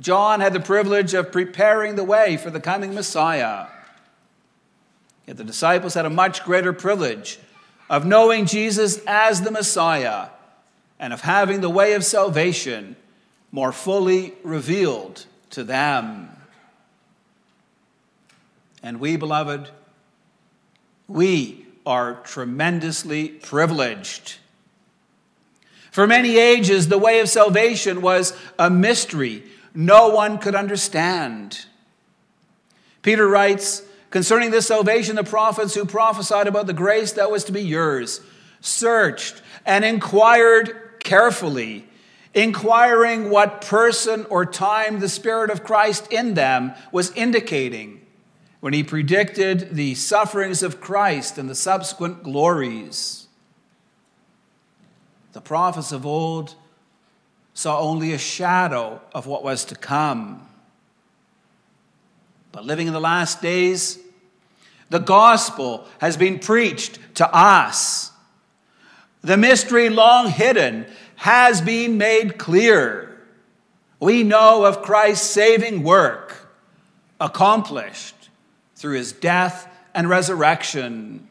John 0.00 0.40
had 0.40 0.52
the 0.52 0.58
privilege 0.58 1.14
of 1.14 1.30
preparing 1.30 1.94
the 1.94 2.02
way 2.02 2.36
for 2.36 2.50
the 2.50 2.58
coming 2.58 2.92
Messiah. 2.92 3.68
Yet 5.24 5.36
the 5.36 5.44
disciples 5.44 5.94
had 5.94 6.06
a 6.06 6.10
much 6.10 6.42
greater 6.42 6.72
privilege 6.72 7.38
of 7.88 8.04
knowing 8.04 8.44
Jesus 8.44 9.00
as 9.06 9.42
the 9.42 9.52
Messiah 9.52 10.26
and 10.98 11.12
of 11.12 11.20
having 11.20 11.60
the 11.60 11.70
way 11.70 11.92
of 11.92 12.04
salvation 12.04 12.96
more 13.52 13.70
fully 13.70 14.34
revealed 14.42 15.26
to 15.50 15.62
them. 15.62 16.30
And 18.82 18.98
we, 18.98 19.14
beloved, 19.16 19.70
we 21.12 21.66
are 21.84 22.14
tremendously 22.22 23.28
privileged. 23.28 24.38
For 25.90 26.06
many 26.06 26.38
ages, 26.38 26.88
the 26.88 26.98
way 26.98 27.20
of 27.20 27.28
salvation 27.28 28.00
was 28.00 28.36
a 28.58 28.70
mystery 28.70 29.44
no 29.74 30.08
one 30.08 30.38
could 30.38 30.54
understand. 30.54 31.66
Peter 33.00 33.26
writes 33.26 33.82
concerning 34.10 34.50
this 34.50 34.66
salvation, 34.66 35.16
the 35.16 35.24
prophets 35.24 35.74
who 35.74 35.84
prophesied 35.84 36.46
about 36.46 36.66
the 36.66 36.72
grace 36.72 37.12
that 37.12 37.30
was 37.30 37.44
to 37.44 37.52
be 37.52 37.62
yours 37.62 38.20
searched 38.60 39.40
and 39.64 39.84
inquired 39.84 40.98
carefully, 41.00 41.86
inquiring 42.34 43.30
what 43.30 43.62
person 43.62 44.26
or 44.28 44.44
time 44.44 45.00
the 45.00 45.08
Spirit 45.08 45.50
of 45.50 45.64
Christ 45.64 46.12
in 46.12 46.34
them 46.34 46.74
was 46.92 47.12
indicating 47.12 48.01
when 48.62 48.72
he 48.72 48.84
predicted 48.84 49.74
the 49.74 49.92
sufferings 49.96 50.62
of 50.62 50.80
Christ 50.80 51.36
and 51.36 51.50
the 51.50 51.54
subsequent 51.54 52.22
glories. 52.22 53.26
The 55.32 55.40
prophets 55.40 55.90
of 55.90 56.06
old 56.06 56.54
saw 57.54 57.80
only 57.80 58.12
a 58.12 58.18
shadow 58.18 59.00
of 59.12 59.26
what 59.26 59.42
was 59.42 59.64
to 59.64 59.74
come. 59.74 60.46
But 62.52 62.64
living 62.64 62.86
in 62.86 62.92
the 62.92 63.00
last 63.00 63.42
days, 63.42 63.98
the 64.90 65.00
gospel 65.00 65.88
has 65.98 66.16
been 66.16 66.38
preached 66.38 67.00
to 67.16 67.28
us. 67.34 68.12
The 69.22 69.36
mystery 69.36 69.88
long 69.88 70.28
hidden 70.28 70.86
has 71.16 71.60
been 71.60 71.98
made 71.98 72.38
clear. 72.38 73.26
We 73.98 74.22
know 74.22 74.64
of 74.64 74.82
Christ's 74.82 75.28
saving 75.28 75.82
work 75.82 76.48
accomplished 77.18 78.21
through 78.82 78.96
his 78.96 79.12
death 79.12 79.72
and 79.94 80.08
resurrection. 80.08 81.28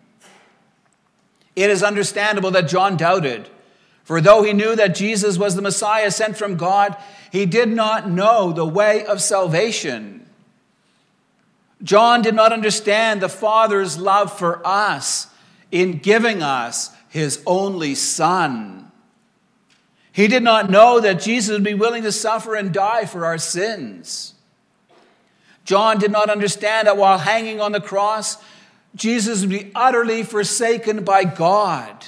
It 1.53 1.69
is 1.69 1.83
understandable 1.83 2.49
that 2.51 2.69
John 2.69 2.95
doubted, 2.95 3.49
for 4.05 4.21
though 4.21 4.41
he 4.41 4.53
knew 4.53 4.73
that 4.73 4.95
Jesus 4.95 5.37
was 5.37 5.55
the 5.55 5.61
Messiah 5.61 6.11
sent 6.11 6.37
from 6.37 6.55
God, 6.55 6.95
he 7.29 7.45
did 7.45 7.67
not 7.67 8.09
know 8.09 8.53
the 8.53 8.65
way 8.65 9.05
of 9.05 9.21
salvation. 9.21 10.25
John 11.83 12.21
did 12.21 12.35
not 12.35 12.53
understand 12.53 13.21
the 13.21 13.27
Father's 13.27 13.97
love 13.97 14.31
for 14.31 14.65
us 14.65 15.27
in 15.71 15.97
giving 15.97 16.41
us 16.41 16.91
his 17.09 17.43
only 17.45 17.95
Son. 17.95 18.89
He 20.13 20.29
did 20.29 20.43
not 20.43 20.69
know 20.69 21.01
that 21.01 21.21
Jesus 21.21 21.51
would 21.51 21.65
be 21.65 21.73
willing 21.73 22.03
to 22.03 22.13
suffer 22.13 22.55
and 22.55 22.73
die 22.73 23.05
for 23.05 23.25
our 23.25 23.37
sins. 23.37 24.35
John 25.63 25.99
did 25.99 26.11
not 26.11 26.29
understand 26.29 26.87
that 26.87 26.97
while 26.97 27.17
hanging 27.17 27.61
on 27.61 27.71
the 27.71 27.81
cross, 27.81 28.37
Jesus 28.95 29.41
would 29.41 29.49
be 29.49 29.71
utterly 29.73 30.23
forsaken 30.23 31.03
by 31.03 31.23
God 31.23 32.05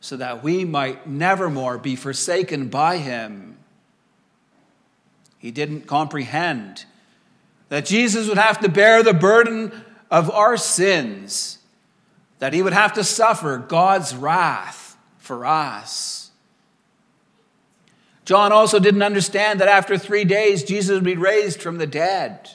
so 0.00 0.16
that 0.16 0.42
we 0.42 0.64
might 0.64 1.06
nevermore 1.06 1.78
be 1.78 1.96
forsaken 1.96 2.68
by 2.68 2.96
him. 2.96 3.58
He 5.38 5.50
didn't 5.50 5.86
comprehend 5.86 6.84
that 7.68 7.84
Jesus 7.86 8.28
would 8.28 8.38
have 8.38 8.60
to 8.60 8.68
bear 8.68 9.02
the 9.02 9.14
burden 9.14 9.72
of 10.10 10.30
our 10.30 10.56
sins, 10.56 11.58
that 12.40 12.52
he 12.52 12.62
would 12.62 12.72
have 12.72 12.92
to 12.94 13.04
suffer 13.04 13.58
God's 13.58 14.14
wrath 14.14 14.96
for 15.18 15.46
us. 15.46 16.19
John 18.30 18.52
also 18.52 18.78
didn't 18.78 19.02
understand 19.02 19.58
that 19.60 19.66
after 19.66 19.98
three 19.98 20.22
days, 20.22 20.62
Jesus 20.62 20.94
would 20.94 21.02
be 21.02 21.16
raised 21.16 21.60
from 21.60 21.78
the 21.78 21.86
dead. 21.88 22.48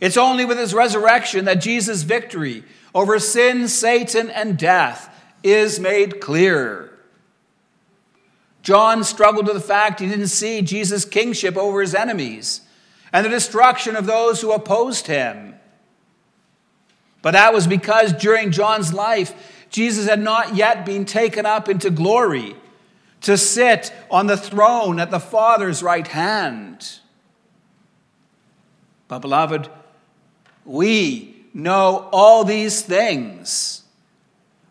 It's 0.00 0.16
only 0.16 0.44
with 0.44 0.56
his 0.56 0.72
resurrection 0.72 1.46
that 1.46 1.54
Jesus' 1.54 2.04
victory 2.04 2.62
over 2.94 3.18
sin, 3.18 3.66
Satan, 3.66 4.30
and 4.30 4.56
death 4.56 5.12
is 5.42 5.80
made 5.80 6.20
clear. 6.20 6.96
John 8.62 9.02
struggled 9.02 9.46
with 9.46 9.56
the 9.56 9.60
fact 9.60 9.98
he 9.98 10.08
didn't 10.08 10.28
see 10.28 10.62
Jesus' 10.62 11.04
kingship 11.04 11.56
over 11.56 11.80
his 11.80 11.96
enemies 11.96 12.60
and 13.12 13.26
the 13.26 13.30
destruction 13.30 13.96
of 13.96 14.06
those 14.06 14.42
who 14.42 14.52
opposed 14.52 15.08
him. 15.08 15.56
But 17.20 17.32
that 17.32 17.52
was 17.52 17.66
because 17.66 18.12
during 18.12 18.52
John's 18.52 18.94
life, 18.94 19.66
Jesus 19.70 20.08
had 20.08 20.20
not 20.20 20.54
yet 20.54 20.86
been 20.86 21.04
taken 21.04 21.46
up 21.46 21.68
into 21.68 21.90
glory 21.90 22.54
to 23.26 23.36
sit 23.36 23.92
on 24.08 24.28
the 24.28 24.36
throne 24.36 25.00
at 25.00 25.10
the 25.10 25.18
Father's 25.18 25.82
right 25.82 26.06
hand. 26.06 27.00
But, 29.08 29.18
beloved, 29.18 29.68
we 30.64 31.44
know 31.52 32.08
all 32.12 32.44
these 32.44 32.82
things. 32.82 33.82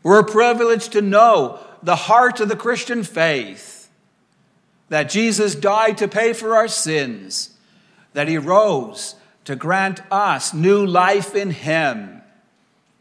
We're 0.03 0.23
privileged 0.23 0.93
to 0.93 1.01
know 1.01 1.59
the 1.83 1.97
heart 1.97 2.39
of 2.39 2.47
the 2.47 2.55
Christian 2.55 3.03
faith 3.03 3.89
that 4.87 5.09
Jesus 5.09 5.53
died 5.53 5.97
to 5.97 6.07
pay 6.07 6.31
for 6.31 6.55
our 6.55 6.69
sins, 6.69 7.57
that 8.13 8.29
he 8.29 8.37
rose 8.37 9.15
to 9.43 9.57
grant 9.57 9.99
us 10.09 10.53
new 10.53 10.85
life 10.85 11.35
in 11.35 11.51
him, 11.51 12.21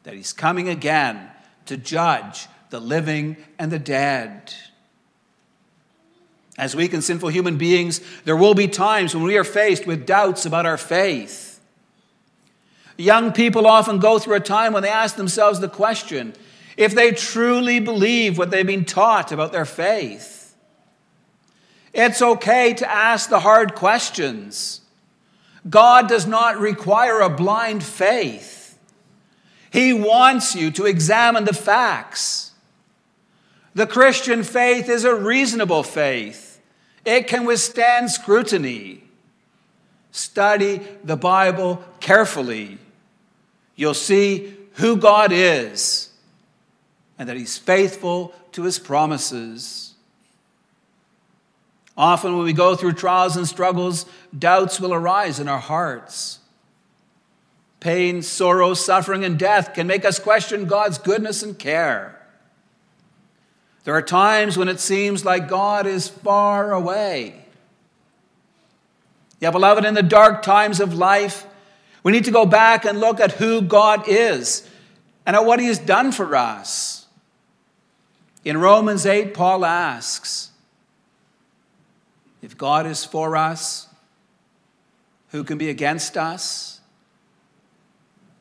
that 0.03 0.15
he's 0.15 0.33
coming 0.33 0.69
again 0.69 1.31
to 1.67 1.77
judge 1.77 2.49
the 2.71 2.81
living 2.81 3.37
and 3.57 3.71
the 3.71 3.79
dead. 3.79 4.53
As 6.57 6.77
weak 6.77 6.93
and 6.93 7.03
sinful 7.03 7.31
human 7.31 7.59
beings, 7.59 8.01
there 8.25 8.37
will 8.37 8.55
be 8.55 8.69
times 8.69 9.15
when 9.15 9.25
we 9.25 9.37
are 9.37 9.45
faced 9.45 9.87
with 9.87 10.07
doubts 10.07 10.47
about 10.47 10.67
our 10.67 10.79
faith. 10.79 11.61
Young 12.97 13.33
people 13.33 13.67
often 13.67 13.99
go 13.99 14.19
through 14.19 14.37
a 14.37 14.41
time 14.41 14.73
when 14.73 14.83
they 14.83 14.89
ask 14.89 15.17
themselves 15.17 15.59
the 15.59 15.69
question 15.69 16.35
if 16.77 16.95
they 16.95 17.13
truly 17.13 17.81
believe 17.81 18.39
what 18.39 18.51
they've 18.51 18.67
been 18.67 18.85
taught 18.85 19.33
about 19.33 19.53
their 19.53 19.65
faith. 19.65 20.57
It's 21.93 22.21
okay 22.21 22.75
to 22.75 22.91
ask 22.91 23.31
the 23.31 23.41
hard 23.41 23.75
questions. 23.75 24.81
God 25.69 26.09
does 26.09 26.27
not 26.27 26.59
require 26.59 27.21
a 27.21 27.31
blind 27.31 27.83
faith, 27.83 28.79
He 29.73 29.93
wants 29.93 30.55
you 30.55 30.71
to 30.73 30.87
examine 30.87 31.45
the 31.45 31.53
facts. 31.53 32.53
The 33.75 33.87
Christian 33.87 34.45
faith 34.45 34.89
is 34.89 35.05
a 35.05 35.15
reasonable 35.15 35.83
faith, 35.83 36.61
it 37.05 37.27
can 37.27 37.45
withstand 37.45 38.11
scrutiny. 38.11 39.03
Study 40.13 40.81
the 41.03 41.17
Bible 41.17 41.83
carefully. 41.99 42.79
You'll 43.75 43.95
see 43.95 44.57
who 44.75 44.97
God 44.97 45.33
is 45.33 46.11
and 47.19 47.29
that 47.29 47.37
He's 47.37 47.59
faithful 47.59 48.33
to 48.53 48.63
His 48.63 48.79
promises. 48.79 49.95
Often, 51.97 52.37
when 52.37 52.45
we 52.45 52.53
go 52.53 52.77
through 52.77 52.93
trials 52.93 53.37
and 53.37 53.47
struggles, 53.47 54.07
doubts 54.37 54.81
will 54.81 54.95
arise 54.95 55.41
in 55.41 55.49
our 55.49 55.59
hearts. 55.59 56.39
Pain, 57.81 58.23
sorrow, 58.23 58.75
suffering, 58.75 59.25
and 59.25 59.39
death 59.39 59.75
can 59.75 59.89
make 59.89 60.05
us 60.05 60.19
question 60.21 60.67
God's 60.67 60.99
goodness 60.99 61.43
and 61.43 61.59
care. 61.59 62.24
There 63.85 63.95
are 63.95 64.03
times 64.03 64.57
when 64.57 64.69
it 64.69 64.81
seems 64.81 65.25
like 65.25 65.47
God 65.47 65.87
is 65.87 66.09
far 66.09 66.73
away. 66.73 67.45
Yeah, 69.41 69.51
beloved, 69.51 69.85
in 69.85 69.93
the 69.93 70.03
dark 70.03 70.43
times 70.43 70.81
of 70.81 70.95
life, 70.95 71.47
we 72.03 72.11
need 72.11 72.25
to 72.25 72.31
go 72.31 72.47
back 72.47 72.87
and 72.87 72.99
look 72.99 73.21
at 73.21 73.33
who 73.33 73.61
God 73.61 74.09
is 74.09 74.69
and 75.27 75.37
at 75.37 75.45
what 75.45 75.61
He 75.61 75.67
has 75.67 75.79
done 75.79 76.13
for 76.13 76.35
us. 76.35 77.07
In 78.43 78.57
Romans 78.59 79.05
8, 79.05 79.35
Paul 79.35 79.67
asks 79.67 80.51
If 82.41 82.57
God 82.57 82.87
is 82.87 83.05
for 83.05 83.37
us, 83.37 83.89
who 85.29 85.45
can 85.45 85.59
be 85.59 85.69
against 85.69 86.17
us? 86.17 86.81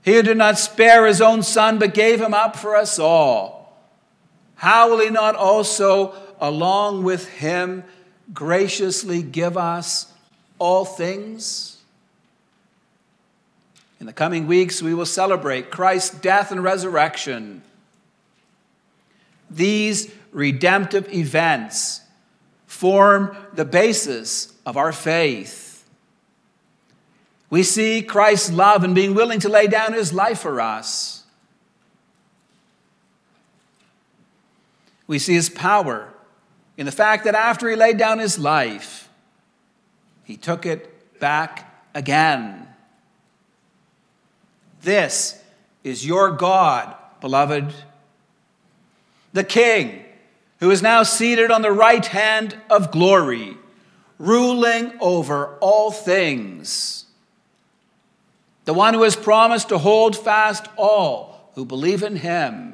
He 0.04 0.14
who 0.14 0.22
did 0.22 0.38
not 0.38 0.58
spare 0.58 1.06
his 1.06 1.22
own 1.22 1.44
son, 1.44 1.80
but 1.80 1.94
gave 1.94 2.22
him 2.22 2.34
up 2.34 2.56
for 2.56 2.76
us 2.76 3.00
all 3.00 3.53
how 4.64 4.90
will 4.90 5.02
he 5.02 5.10
not 5.10 5.36
also, 5.36 6.14
along 6.40 7.04
with 7.04 7.28
him, 7.28 7.84
graciously 8.34 9.22
give 9.22 9.58
us 9.58 10.10
all 10.58 10.86
things? 10.86 11.82
In 14.00 14.06
the 14.06 14.14
coming 14.14 14.48
weeks, 14.48 14.82
we 14.82 14.94
will 14.94 15.06
celebrate 15.06 15.70
Christ's 15.70 16.12
death 16.12 16.50
and 16.50 16.64
resurrection. 16.64 17.62
These 19.52 20.10
redemptive 20.32 21.14
events 21.14 22.00
form 22.66 23.36
the 23.52 23.66
basis 23.66 24.54
of 24.66 24.78
our 24.78 24.94
faith. 24.94 25.86
We 27.50 27.64
see 27.64 28.02
Christ's 28.02 28.54
love 28.54 28.86
and 28.86 28.96
being 28.96 29.14
willing 29.14 29.42
to 29.42 29.50
lay 29.50 29.68
down 29.68 29.92
his 29.92 30.14
life 30.14 30.40
for 30.40 30.62
us. 30.62 31.23
We 35.08 35.20
see 35.20 35.34
his 35.34 35.50
power 35.50 36.14
in 36.78 36.86
the 36.86 36.92
fact 36.92 37.26
that 37.26 37.36
after 37.36 37.70
he 37.70 37.76
laid 37.76 37.98
down 37.98 38.20
his 38.20 38.40
life, 38.40 39.10
he 40.24 40.38
took 40.38 40.66
it 40.66 41.20
back 41.20 41.90
again. 41.94 42.68
This 44.82 45.42
is 45.84 46.06
your 46.06 46.32
God, 46.32 46.96
beloved. 47.22 47.74
The 49.34 49.44
King, 49.44 50.04
who 50.60 50.72
is 50.72 50.82
now 50.82 51.04
seated 51.04 51.52
on 51.52 51.62
the 51.62 51.72
right 51.72 52.06
hand 52.06 52.58
of 52.70 52.92
glory, 52.92 53.58
ruling 54.18 54.94
over 55.00 55.58
all 55.60 55.92
things. 55.92 57.06
The 58.66 58.74
one 58.74 58.94
who 58.94 59.04
has 59.04 59.16
promised 59.16 59.70
to 59.70 59.78
hold 59.78 60.16
fast 60.18 60.68
all 60.78 61.52
who 61.56 61.66
believe 61.66 62.04
in 62.04 62.16
him. 62.16 62.73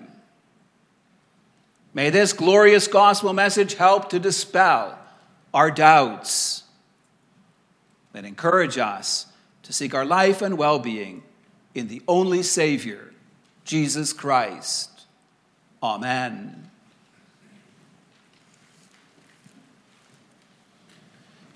May 1.94 2.10
this 2.10 2.34
glorious 2.34 2.88
gospel 2.88 3.34
message 3.34 3.76
help 3.76 4.10
to 4.10 4.20
dispel 4.20 4.98
our 5.54 5.72
doubts 5.72 6.64
and 8.14 8.26
encourage 8.26 8.78
us 8.78 9.28
to 9.64 9.74
seek 9.74 9.94
our 9.96 10.06
life 10.06 10.42
and 10.42 10.58
well 10.58 10.80
being 10.80 11.24
in 11.74 11.88
the 11.88 12.02
only 12.08 12.44
Savior, 12.44 13.14
Jesus 13.66 14.14
Christ. 14.14 15.06
Amen. 15.82 16.70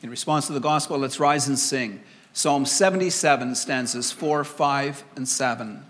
In 0.02 0.10
response 0.10 0.48
to 0.48 0.54
the 0.54 0.60
gospel, 0.60 0.98
let's 0.98 1.20
rise 1.20 1.48
and 1.48 1.58
sing 1.58 2.02
Psalm 2.34 2.66
77, 2.66 3.56
stanzas 3.56 4.12
4, 4.12 4.44
5, 4.44 5.04
and 5.16 5.28
7. 5.28 5.86